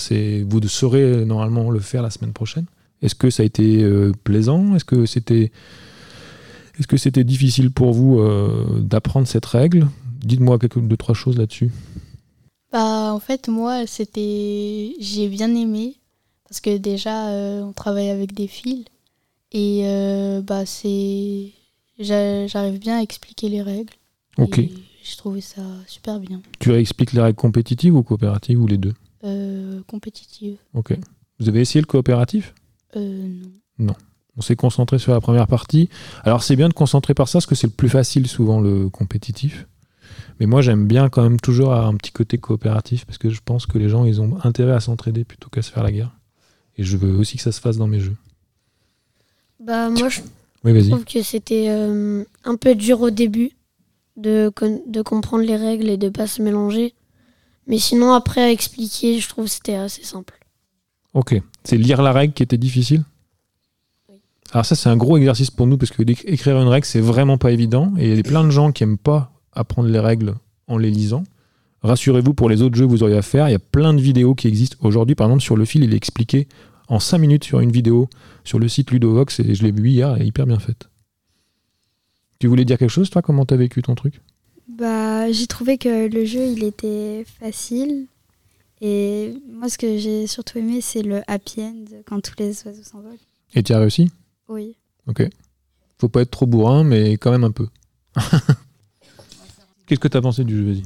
vous 0.47 0.69
saurez 0.69 1.25
normalement 1.25 1.71
le 1.71 1.81
faire 1.81 2.03
la 2.03 2.11
semaine 2.11 2.33
prochaine. 2.33 2.67
Est-ce 3.03 3.15
que 3.15 3.31
ça 3.31 3.43
a 3.43 3.47
été 3.47 3.83
euh, 3.83 4.13
plaisant? 4.25 4.75
Est-ce 4.75 4.85
que 4.85 5.07
c'était 5.07 5.53
est-ce 6.79 6.87
que 6.87 6.97
c'était 6.97 7.25
difficile 7.25 7.73
pour 7.73 7.93
vous 7.93 8.21
euh, 8.21 8.81
d'apprendre 8.81 9.27
cette 9.27 9.47
règle? 9.47 9.89
Dites-moi 10.21 10.59
quelques 10.59 10.81
deux 10.81 10.97
trois 10.97 11.15
choses 11.15 11.37
là-dessus. 11.37 11.71
Bah 12.73 13.13
en 13.13 13.21
fait 13.21 13.49
moi 13.49 13.87
c'était 13.87 14.93
j'ai 15.01 15.29
bien 15.29 15.55
aimé 15.55 15.97
parce 16.49 16.61
que 16.61 16.77
déjà 16.77 17.31
euh, 17.31 17.63
on 17.63 17.73
travaille 17.73 18.11
avec 18.11 18.35
des 18.35 18.47
fils 18.47 18.85
et 19.53 19.83
euh, 19.85 20.41
bah 20.43 20.67
c'est 20.67 21.53
j'arrive 21.99 22.79
bien 22.79 22.99
à 22.99 23.03
expliquer 23.03 23.49
les 23.49 23.63
règles. 23.63 23.93
Ok. 24.37 24.61
J'ai 24.61 25.17
trouvé 25.17 25.41
ça 25.41 25.63
super 25.87 26.21
bien. 26.21 26.41
Tu 26.61 26.73
expliques 26.75 27.13
les 27.13 27.21
règles 27.21 27.37
compétitives 27.37 27.97
ou 27.97 28.03
coopératives 28.03 28.61
ou 28.61 28.67
les 28.67 28.79
deux? 28.79 28.95
Compétitives. 29.87 30.59
Ok. 30.75 30.97
Vous 31.41 31.49
avez 31.49 31.61
essayé 31.61 31.81
le 31.81 31.87
coopératif? 31.87 32.55
Non. 32.95 33.51
Non. 33.79 33.95
On 34.37 34.41
s'est 34.41 34.55
concentré 34.55 34.99
sur 34.99 35.13
la 35.13 35.21
première 35.21 35.47
partie. 35.49 35.89
Alors 36.23 36.43
c'est 36.43 36.55
bien 36.55 36.69
de 36.69 36.75
concentrer 36.75 37.15
par 37.15 37.29
ça 37.29 37.39
parce 37.39 37.47
que 37.47 37.55
c'est 37.55 37.67
le 37.67 37.73
plus 37.73 37.89
facile 37.89 38.29
souvent 38.29 38.61
le 38.61 38.89
compétitif. 38.89 39.67
Mais 40.39 40.47
moi 40.47 40.63
j'aime 40.63 40.87
bien 40.87 41.09
quand 41.09 41.23
même 41.23 41.41
toujours 41.41 41.73
avoir 41.73 41.89
un 41.89 41.97
petit 41.97 42.13
côté 42.13 42.39
coopératif 42.39 43.05
parce 43.05 43.19
que 43.19 43.31
je 43.31 43.41
pense 43.45 43.67
que 43.67 43.79
les 43.79 43.89
gens 43.89 44.05
ils 44.05 44.21
ont 44.21 44.39
intérêt 44.45 44.73
à 44.73 44.81
s'entraider 44.81 45.25
plutôt 45.25 45.49
qu'à 45.49 45.63
se 45.63 45.73
faire 45.73 45.83
la 45.83 45.91
guerre. 45.91 46.15
Et 46.77 46.85
je 46.85 46.97
veux 46.97 47.17
aussi 47.17 47.37
que 47.37 47.43
ça 47.43 47.51
se 47.51 47.61
fasse 47.61 47.77
dans 47.77 47.89
mes 47.89 47.99
jeux. 47.99 48.17
Bah 49.69 49.91
moi 49.91 50.09
je 50.09 50.23
oui, 50.65 50.89
trouve 50.89 51.05
que 51.05 51.23
c'était 51.23 51.67
euh, 51.69 52.25
un 52.45 52.57
peu 52.57 52.75
dur 52.75 53.03
au 53.03 53.11
début 53.11 53.53
de, 54.17 54.51
de 54.87 55.03
comprendre 55.03 55.45
les 55.45 55.57
règles 55.57 55.91
et 55.91 55.99
de 55.99 56.09
pas 56.09 56.27
se 56.27 56.43
mélanger. 56.43 56.95
Mais 57.67 57.79
sinon 57.79 58.13
après 58.13 58.41
à 58.41 58.51
expliquer 58.51 59.21
je 59.21 59.29
trouve 59.29 59.45
que 59.45 59.51
c'était 59.51 59.75
assez 59.75 60.03
simple. 60.03 60.39
Ok. 61.13 61.41
C'est 61.65 61.77
lire 61.77 62.01
la 62.01 62.13
règle 62.13 62.33
qui 62.33 62.43
était 62.43 62.57
difficile? 62.57 63.05
Alors 64.53 64.65
ça, 64.65 64.75
c'est 64.75 64.89
un 64.89 64.97
gros 64.97 65.19
exercice 65.19 65.51
pour 65.51 65.67
nous 65.67 65.77
parce 65.77 65.91
que 65.91 66.03
écrire 66.03 66.59
une 66.59 66.69
règle, 66.69 66.87
c'est 66.87 67.01
vraiment 67.01 67.37
pas 67.37 67.53
évident. 67.53 67.93
Et 67.99 68.09
il 68.09 68.17
y 68.17 68.21
a 68.21 68.23
plein 68.23 68.45
de 68.45 68.51
gens 68.51 68.73
qui 68.73 68.83
aiment 68.83 68.97
pas 68.97 69.31
apprendre 69.53 69.91
les 69.91 70.01
règles 70.01 70.35
en 70.67 70.79
les 70.79 70.91
lisant. 70.91 71.25
Rassurez-vous, 71.83 72.33
pour 72.33 72.49
les 72.49 72.63
autres 72.63 72.75
jeux 72.75 72.87
que 72.87 72.91
vous 72.91 73.03
auriez 73.03 73.19
à 73.19 73.23
faire, 73.23 73.49
il 73.49 73.53
y 73.53 73.57
a 73.57 73.61
plein 73.61 73.93
de 73.93 74.01
vidéos 74.01 74.35
qui 74.35 74.49
existent 74.49 74.79
aujourd'hui. 74.81 75.15
Par 75.15 75.27
exemple, 75.27 75.43
sur 75.43 75.57
le 75.57 75.67
fil, 75.67 75.85
il 75.85 75.93
est 75.93 75.97
expliqué 75.97 76.49
en 76.89 76.99
5 76.99 77.19
minutes 77.19 77.45
sur 77.45 77.61
une 77.61 77.71
vidéo 77.71 78.09
sur 78.45 78.59
le 78.59 78.69
site 78.69 78.91
Ludovox 78.91 79.41
et 79.41 79.55
je 79.55 79.63
l'ai 79.63 79.73
vu 79.73 79.91
hier, 79.91 80.15
elle 80.17 80.23
est 80.23 80.27
hyper 80.27 80.47
bien 80.47 80.59
faite. 80.59 80.89
Tu 82.39 82.47
voulais 82.47 82.65
dire 82.65 82.79
quelque 82.79 82.91
chose, 82.91 83.11
toi? 83.11 83.21
Comment 83.21 83.45
t'as 83.45 83.57
vécu 83.57 83.83
ton 83.83 83.95
truc? 83.95 84.21
Bah, 84.69 85.31
j'ai 85.33 85.47
trouvé 85.47 85.77
que 85.77 86.09
le 86.09 86.25
jeu, 86.25 86.47
il 86.47 86.63
était 86.65 87.25
facile. 87.41 88.07
Et 88.81 89.35
moi, 89.51 89.69
ce 89.69 89.77
que 89.77 89.99
j'ai 89.99 90.27
surtout 90.29 90.59
aimé, 90.59 90.81
c'est 90.81 91.03
le 91.03 91.23
happy 91.27 91.63
end 91.63 91.85
quand 92.07 92.21
tous 92.21 92.35
les 92.39 92.65
oiseaux 92.65 92.85
s'envolent. 92.85 93.19
Et 93.55 93.63
tu 93.63 93.73
as 93.73 93.81
réussi? 93.81 94.11
Oui. 94.49 94.77
Ok. 95.09 95.29
Faut 95.99 96.09
pas 96.09 96.21
être 96.21 96.31
trop 96.31 96.47
bourrin, 96.47 96.85
mais 96.85 97.13
quand 97.15 97.33
même 97.33 97.45
un 97.45 97.51
peu. 97.51 97.67
Qu'est-ce 99.87 100.01
que 100.01 100.09
tu 100.09 100.17
as 100.17 100.21
pensé 100.21 100.45
du 100.45 100.57
jeu, 100.57 100.65
vas-y 100.65 100.83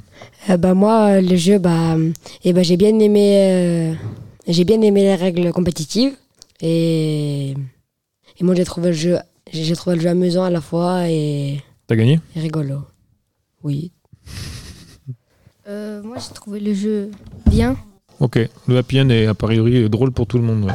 euh, 0.50 0.56
bah, 0.56 0.74
Moi, 0.74 1.20
le 1.20 1.36
jeu, 1.36 1.58
bah, 1.58 1.96
eh 2.44 2.52
ben, 2.52 2.64
j'ai 2.64 2.76
bien 2.78 2.98
aimé 2.98 3.34
euh, 3.36 3.94
j'ai 4.46 4.64
bien 4.64 4.80
aimé 4.82 5.02
les 5.02 5.14
règles 5.14 5.52
compétitives. 5.52 6.14
Et, 6.60 7.50
et 7.50 8.44
moi, 8.44 8.54
j'ai 8.54 8.64
trouvé 8.64 8.88
le 8.88 8.94
jeu 8.94 9.18
j'ai 9.52 9.74
trouvé 9.76 9.96
le 9.96 10.02
jeu 10.02 10.08
amusant 10.08 10.44
à 10.44 10.50
la 10.50 10.60
fois 10.62 11.08
et, 11.10 11.60
T'as 11.86 11.96
gagné? 11.96 12.20
et 12.36 12.40
rigolo. 12.40 12.82
Oui. 13.62 13.90
Euh, 15.68 16.02
moi, 16.02 16.16
j'ai 16.18 16.34
trouvé 16.34 16.58
le 16.58 16.74
jeu 16.74 17.10
bien. 17.48 17.76
Ok. 18.18 18.36
Le 18.66 18.78
happy 18.78 19.00
end 19.00 19.08
est 19.10 19.26
a 19.26 19.34
priori 19.34 19.88
drôle 19.88 20.10
pour 20.10 20.26
tout 20.26 20.36
le 20.36 20.42
monde. 20.42 20.64
ouais. 20.64 20.72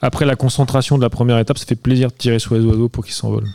Après 0.00 0.24
la 0.24 0.36
concentration 0.36 0.96
de 0.96 1.02
la 1.02 1.10
première 1.10 1.36
étape, 1.40 1.58
ça 1.58 1.66
fait 1.66 1.74
plaisir 1.74 2.08
de 2.10 2.14
tirer 2.14 2.38
sur 2.38 2.54
les 2.54 2.60
oiseaux 2.64 2.88
pour 2.88 3.04
qu'ils 3.04 3.14
s'envolent. 3.14 3.48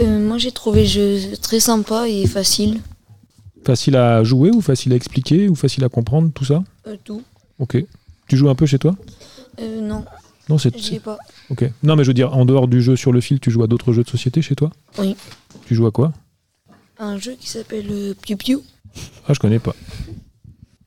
Euh, 0.00 0.26
moi 0.26 0.36
j'ai 0.38 0.50
trouvé 0.50 0.80
le 0.82 0.88
jeu 0.88 1.36
très 1.40 1.60
sympa 1.60 2.08
et 2.08 2.26
facile. 2.26 2.80
Facile 3.64 3.94
à 3.94 4.24
jouer 4.24 4.50
ou 4.50 4.60
facile 4.60 4.92
à 4.94 4.96
expliquer 4.96 5.48
ou 5.48 5.54
facile 5.54 5.84
à 5.84 5.88
comprendre, 5.88 6.32
tout 6.34 6.44
ça? 6.44 6.64
Euh, 6.88 6.96
Tout. 7.04 7.22
Ok. 7.60 7.76
Tu 8.32 8.38
joues 8.38 8.48
un 8.48 8.54
peu 8.54 8.64
chez 8.64 8.78
toi? 8.78 8.96
Euh, 9.60 9.82
Non. 9.82 10.06
Non, 10.48 10.56
c'est. 10.56 10.72
Pas. 11.00 11.18
Ok. 11.50 11.70
Non, 11.82 11.96
mais 11.96 12.02
je 12.02 12.08
veux 12.08 12.14
dire, 12.14 12.34
en 12.34 12.46
dehors 12.46 12.66
du 12.66 12.80
jeu 12.80 12.96
sur 12.96 13.12
le 13.12 13.20
fil, 13.20 13.40
tu 13.40 13.50
joues 13.50 13.62
à 13.62 13.66
d'autres 13.66 13.92
jeux 13.92 14.04
de 14.04 14.08
société 14.08 14.40
chez 14.40 14.54
toi? 14.54 14.70
Oui. 14.98 15.14
Tu 15.66 15.74
joues 15.74 15.86
à 15.86 15.90
quoi? 15.90 16.14
Un 16.98 17.18
jeu 17.18 17.36
qui 17.38 17.46
s'appelle 17.46 17.88
euh, 17.90 18.14
Piu 18.22 18.38
Piu. 18.38 18.60
Ah, 19.28 19.34
je 19.34 19.38
connais 19.38 19.58
pas. 19.58 19.76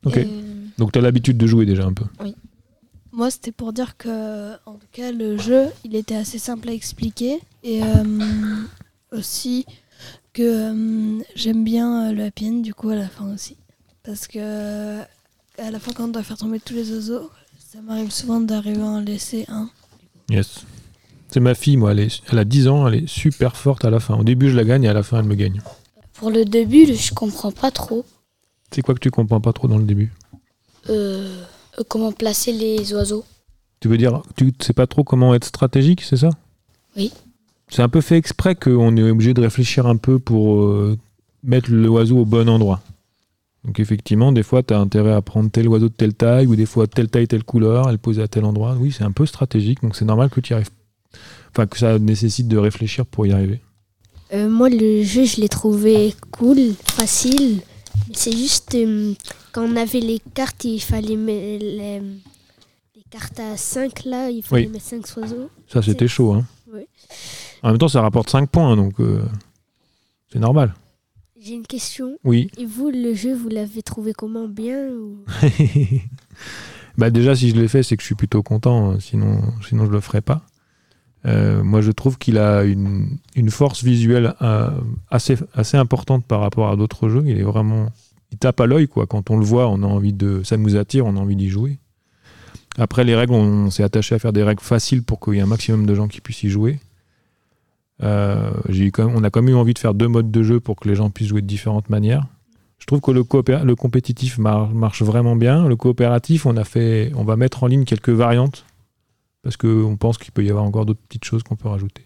Ok. 0.05 0.25
Donc 0.79 0.91
tu 0.91 0.97
as 0.97 1.03
l'habitude 1.03 1.37
de 1.37 1.45
jouer 1.45 1.67
déjà 1.67 1.85
un 1.85 1.93
peu? 1.93 2.05
Oui. 2.19 2.33
Moi, 3.11 3.29
c'était 3.29 3.51
pour 3.51 3.73
dire 3.73 3.95
que, 3.95 4.53
en 4.65 4.73
tout 4.73 4.87
cas, 4.91 5.11
le 5.11 5.37
jeu, 5.37 5.67
il 5.83 5.95
était 5.95 6.15
assez 6.15 6.39
simple 6.39 6.67
à 6.69 6.73
expliquer. 6.73 7.37
Et 7.61 7.83
euh, 7.83 8.63
aussi 9.11 9.67
que 10.33 10.41
euh, 11.21 11.21
j'aime 11.35 11.63
bien 11.63 12.09
euh, 12.09 12.11
le 12.11 12.23
happy 12.23 12.49
end, 12.49 12.61
du 12.61 12.73
coup, 12.73 12.89
à 12.89 12.95
la 12.95 13.07
fin 13.07 13.31
aussi. 13.31 13.55
Parce 14.01 14.27
que, 14.27 14.99
à 15.57 15.71
la 15.71 15.79
fin, 15.79 15.91
quand 15.93 16.05
on 16.05 16.07
doit 16.09 16.23
faire 16.23 16.37
tomber 16.37 16.59
tous 16.59 16.73
les 16.73 16.91
oiseaux, 16.91 17.29
ça 17.57 17.81
m'arrive 17.81 18.11
souvent 18.11 18.39
d'arriver 18.39 18.81
à 18.81 18.85
en 18.85 18.99
laisser 19.01 19.45
un. 19.47 19.69
Yes. 20.29 20.65
C'est 21.31 21.39
ma 21.39 21.55
fille, 21.55 21.77
moi, 21.77 21.91
elle, 21.91 21.99
est- 21.99 22.21
elle 22.31 22.39
a 22.39 22.45
10 22.45 22.67
ans, 22.67 22.87
elle 22.87 23.03
est 23.03 23.07
super 23.07 23.55
forte 23.57 23.83
à 23.85 23.89
la 23.89 23.99
fin. 23.99 24.15
Au 24.15 24.23
début, 24.23 24.49
je 24.49 24.55
la 24.55 24.63
gagne 24.63 24.83
et 24.83 24.87
à 24.89 24.93
la 24.93 25.03
fin, 25.03 25.19
elle 25.19 25.25
me 25.25 25.35
gagne. 25.35 25.61
Pour 26.13 26.29
le 26.29 26.45
début, 26.45 26.85
je 26.95 27.13
comprends 27.13 27.51
pas 27.51 27.71
trop 27.71 28.05
C'est 28.71 28.81
quoi 28.81 28.93
que 28.95 28.99
tu 28.99 29.11
comprends 29.11 29.41
pas 29.41 29.53
trop 29.53 29.67
dans 29.67 29.77
le 29.77 29.83
début? 29.83 30.11
Euh, 30.89 31.43
euh, 31.79 31.83
comment 31.87 32.11
placer 32.11 32.51
les 32.53 32.93
oiseaux. 32.93 33.25
Tu 33.79 33.87
veux 33.87 33.97
dire, 33.97 34.21
tu 34.35 34.51
sais 34.61 34.73
pas 34.73 34.87
trop 34.87 35.03
comment 35.03 35.33
être 35.35 35.45
stratégique, 35.45 36.01
c'est 36.01 36.17
ça? 36.17 36.29
Oui. 36.95 37.11
C'est 37.67 37.81
un 37.81 37.89
peu 37.89 38.01
fait 38.01 38.17
exprès 38.17 38.55
qu'on 38.55 38.95
est 38.97 39.09
obligé 39.09 39.33
de 39.33 39.41
réfléchir 39.41 39.85
un 39.87 39.97
peu 39.97 40.19
pour 40.19 40.61
euh, 40.61 40.97
mettre 41.43 41.69
l'oiseau 41.71 42.19
au 42.19 42.25
bon 42.25 42.47
endroit. 42.49 42.81
Donc 43.65 43.79
effectivement, 43.79 44.31
des 44.31 44.43
fois, 44.43 44.61
tu 44.63 44.73
as 44.73 44.79
intérêt 44.79 45.13
à 45.13 45.21
prendre 45.21 45.49
tel 45.49 45.67
oiseau 45.67 45.89
de 45.89 45.93
telle 45.93 46.13
taille, 46.13 46.45
ou 46.47 46.55
des 46.55 46.65
fois 46.67 46.85
telle 46.87 47.09
taille, 47.09 47.27
telle 47.27 47.43
couleur, 47.43 47.87
à 47.87 47.91
le 47.91 47.97
poser 47.97 48.21
à 48.21 48.27
tel 48.27 48.45
endroit. 48.45 48.75
Oui, 48.79 48.91
c'est 48.91 49.03
un 49.03 49.11
peu 49.11 49.25
stratégique, 49.25 49.81
donc 49.81 49.95
c'est 49.95 50.05
normal 50.05 50.29
que 50.29 50.39
tu 50.39 50.51
y 50.51 50.55
arrives. 50.55 50.69
Enfin, 51.51 51.65
que 51.65 51.77
ça 51.77 51.97
nécessite 51.97 52.47
de 52.47 52.57
réfléchir 52.57 53.05
pour 53.05 53.25
y 53.25 53.31
arriver. 53.31 53.61
Euh, 54.33 54.49
moi, 54.49 54.69
le 54.69 55.03
jeu, 55.03 55.25
je 55.25 55.41
l'ai 55.41 55.49
trouvé 55.49 56.13
cool, 56.31 56.57
facile. 56.83 57.61
C'est 58.13 58.31
juste 58.35 58.75
euh, 58.75 59.13
quand 59.51 59.63
on 59.63 59.75
avait 59.75 59.99
les 59.99 60.19
cartes, 60.33 60.63
il 60.65 60.79
fallait 60.79 61.15
mettre 61.15 61.63
les, 61.65 61.99
les 62.01 63.03
cartes 63.09 63.39
à 63.39 63.55
5 63.57 64.03
là, 64.05 64.29
il 64.29 64.43
fallait 64.43 64.65
Oui. 64.65 64.71
mettre 64.73 64.85
5 64.85 65.05
oiseaux. 65.17 65.49
Ça, 65.67 65.81
c'était 65.81 66.07
chaud. 66.07 66.33
Hein. 66.33 66.45
Oui. 66.71 66.81
En 67.63 67.69
même 67.69 67.77
temps, 67.77 67.87
ça 67.87 68.01
rapporte 68.01 68.29
5 68.29 68.49
points, 68.49 68.75
donc 68.75 68.99
euh, 68.99 69.23
c'est 70.31 70.39
normal. 70.39 70.75
J'ai 71.45 71.53
une 71.53 71.67
question. 71.67 72.17
Oui. 72.23 72.49
Et 72.57 72.65
vous, 72.65 72.89
le 72.89 73.13
jeu, 73.13 73.35
vous 73.35 73.49
l'avez 73.49 73.83
trouvé 73.83 74.13
comment 74.13 74.47
Bien 74.47 74.89
ou... 74.89 75.19
bah 76.97 77.11
déjà, 77.11 77.35
si 77.35 77.51
je 77.51 77.55
l'ai 77.55 77.67
fait, 77.67 77.83
c'est 77.83 77.95
que 77.95 78.01
je 78.01 78.07
suis 78.07 78.15
plutôt 78.15 78.41
content. 78.41 78.89
hein, 78.89 78.97
Sinon, 78.99 79.41
sinon 79.61 79.85
je 79.85 79.91
le 79.91 79.99
ferais 79.99 80.21
pas. 80.21 80.41
Euh, 81.27 81.63
moi, 81.63 81.81
je 81.81 81.91
trouve 81.91 82.17
qu'il 82.17 82.39
a 82.39 82.63
une, 82.63 83.19
une 83.35 83.51
force 83.51 83.83
visuelle 83.83 84.33
euh, 84.41 84.71
assez, 85.11 85.37
assez 85.53 85.77
importante 85.77 86.25
par 86.25 86.39
rapport 86.39 86.71
à 86.71 86.75
d'autres 86.75 87.09
jeux. 87.09 87.21
Il 87.27 87.37
est 87.37 87.43
vraiment, 87.43 87.89
il 88.31 88.39
tape 88.39 88.59
à 88.59 88.65
l'œil 88.65 88.87
quoi. 88.87 89.05
Quand 89.05 89.29
on 89.29 89.37
le 89.37 89.45
voit, 89.45 89.69
on 89.69 89.83
a 89.83 89.87
envie 89.87 90.13
de, 90.13 90.41
ça 90.43 90.57
nous 90.57 90.75
attire, 90.75 91.05
on 91.05 91.15
a 91.15 91.19
envie 91.19 91.35
d'y 91.35 91.49
jouer. 91.49 91.77
Après, 92.79 93.03
les 93.03 93.15
règles, 93.15 93.33
on, 93.33 93.69
s'est 93.69 93.83
attaché 93.83 94.15
à 94.15 94.19
faire 94.19 94.33
des 94.33 94.43
règles 94.43 94.63
faciles 94.63 95.03
pour 95.03 95.19
qu'il 95.19 95.35
y 95.35 95.37
ait 95.37 95.41
un 95.41 95.45
maximum 95.45 95.85
de 95.85 95.93
gens 95.93 96.07
qui 96.07 96.21
puissent 96.21 96.41
y 96.41 96.49
jouer. 96.49 96.79
Euh, 98.03 98.51
j'ai 98.69 98.85
eu 98.85 98.91
quand 98.91 99.05
même- 99.07 99.15
on 99.15 99.23
a 99.23 99.29
quand 99.29 99.41
même 99.41 99.53
eu 99.53 99.57
envie 99.57 99.73
de 99.73 99.79
faire 99.79 99.93
deux 99.93 100.07
modes 100.07 100.31
de 100.31 100.43
jeu 100.43 100.59
pour 100.59 100.75
que 100.75 100.87
les 100.87 100.95
gens 100.95 101.09
puissent 101.09 101.29
jouer 101.29 101.41
de 101.41 101.47
différentes 101.47 101.89
manières. 101.89 102.25
Je 102.79 102.85
trouve 102.87 102.99
que 103.01 103.11
le, 103.11 103.23
le 103.63 103.75
compétitif 103.75 104.37
mar- 104.37 104.69
marche 104.73 105.01
vraiment 105.01 105.35
bien. 105.35 105.67
Le 105.67 105.75
coopératif, 105.75 106.45
on, 106.45 106.57
a 106.57 106.63
fait, 106.65 107.11
on 107.15 107.23
va 107.23 107.35
mettre 107.37 107.63
en 107.63 107.67
ligne 107.67 107.85
quelques 107.85 108.09
variantes 108.09 108.65
parce 109.43 109.57
qu'on 109.57 109.95
pense 109.97 110.17
qu'il 110.17 110.31
peut 110.33 110.43
y 110.43 110.49
avoir 110.49 110.65
encore 110.65 110.85
d'autres 110.85 110.99
petites 111.07 111.23
choses 111.25 111.41
qu'on 111.43 111.55
peut 111.55 111.69
rajouter. 111.69 112.03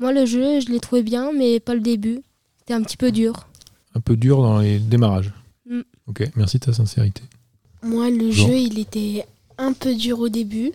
Moi, 0.00 0.12
le 0.12 0.26
jeu, 0.26 0.60
je 0.60 0.68
l'ai 0.70 0.80
trouvé 0.80 1.02
bien, 1.02 1.30
mais 1.32 1.60
pas 1.60 1.74
le 1.74 1.80
début. 1.80 2.20
C'était 2.58 2.74
un 2.74 2.82
petit 2.82 2.96
peu 2.96 3.12
dur. 3.12 3.48
Un 3.94 4.00
peu 4.00 4.16
dur 4.16 4.42
dans 4.42 4.58
les 4.58 4.78
démarrages. 4.78 5.32
Mm. 5.68 5.80
Ok, 6.06 6.28
merci 6.36 6.58
de 6.58 6.64
ta 6.66 6.72
sincérité. 6.72 7.22
Moi, 7.82 8.10
le 8.10 8.30
jeu, 8.30 8.56
il 8.58 8.78
était 8.78 9.24
un 9.58 9.72
peu 9.72 9.94
dur 9.94 10.18
au 10.20 10.28
début. 10.28 10.72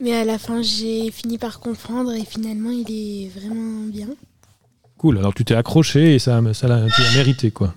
Mais 0.00 0.14
à 0.14 0.24
la 0.24 0.38
fin, 0.38 0.62
j'ai 0.62 1.10
fini 1.10 1.38
par 1.38 1.60
comprendre 1.60 2.12
et 2.12 2.24
finalement, 2.24 2.70
il 2.70 2.90
est 2.90 3.28
vraiment 3.28 3.84
bien. 3.86 4.08
Cool, 4.98 5.18
alors 5.18 5.34
tu 5.34 5.44
t'es 5.44 5.54
accroché 5.54 6.14
et 6.14 6.18
ça, 6.18 6.40
ça 6.54 6.68
l'a, 6.68 6.86
tu 6.94 7.02
l'as 7.02 7.12
mérité 7.14 7.50
quoi. 7.50 7.74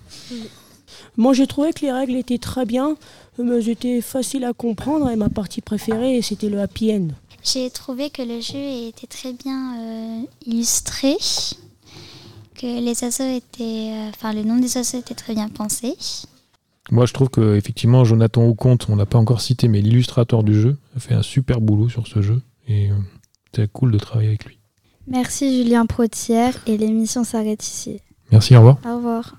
Moi, 1.17 1.33
j'ai 1.33 1.47
trouvé 1.47 1.73
que 1.73 1.81
les 1.81 1.91
règles 1.91 2.15
étaient 2.15 2.37
très 2.37 2.65
bien, 2.65 2.95
mais 3.37 3.57
elles 3.57 3.69
étaient 3.69 3.99
faciles 3.99 4.45
à 4.45 4.53
comprendre 4.53 5.09
et 5.09 5.17
ma 5.17 5.27
partie 5.29 5.59
préférée, 5.59 6.21
c'était 6.21 6.47
le 6.47 6.61
happy 6.61 6.93
end. 6.93 7.07
J'ai 7.43 7.69
trouvé 7.69 8.09
que 8.09 8.21
le 8.21 8.41
jeu 8.41 8.87
était 8.87 9.07
très 9.07 9.33
bien 9.33 9.75
euh, 9.79 10.21
illustré, 10.45 11.17
que 12.55 12.67
les 12.67 13.03
oiseaux 13.03 13.35
étaient, 13.35 13.91
euh, 13.91 14.09
enfin 14.09 14.33
le 14.33 14.43
nom 14.43 14.57
des 14.57 14.77
oiseaux 14.77 14.99
était 14.99 15.15
très 15.15 15.33
bien 15.33 15.49
pensé. 15.49 15.95
Moi 16.91 17.05
je 17.05 17.13
trouve 17.13 17.29
que 17.29 17.55
effectivement 17.55 18.03
Jonathan 18.03 18.45
Ouconte, 18.45 18.87
on 18.89 18.95
l'a 18.95 19.05
pas 19.05 19.17
encore 19.17 19.41
cité, 19.41 19.67
mais 19.67 19.81
l'illustrateur 19.81 20.43
du 20.43 20.59
jeu 20.59 20.77
a 20.95 20.99
fait 20.99 21.13
un 21.13 21.21
super 21.21 21.61
boulot 21.61 21.89
sur 21.89 22.07
ce 22.07 22.21
jeu 22.21 22.41
et 22.67 22.91
euh, 22.91 22.95
c'était 23.45 23.67
cool 23.67 23.91
de 23.91 23.97
travailler 23.97 24.29
avec 24.29 24.45
lui. 24.45 24.59
Merci 25.07 25.57
Julien 25.57 25.85
Protière 25.85 26.55
et 26.67 26.77
l'émission 26.77 27.23
s'arrête 27.23 27.63
ici. 27.63 28.01
Merci, 28.31 28.55
au 28.55 28.59
revoir. 28.59 28.77
Au 28.85 28.97
revoir. 28.97 29.35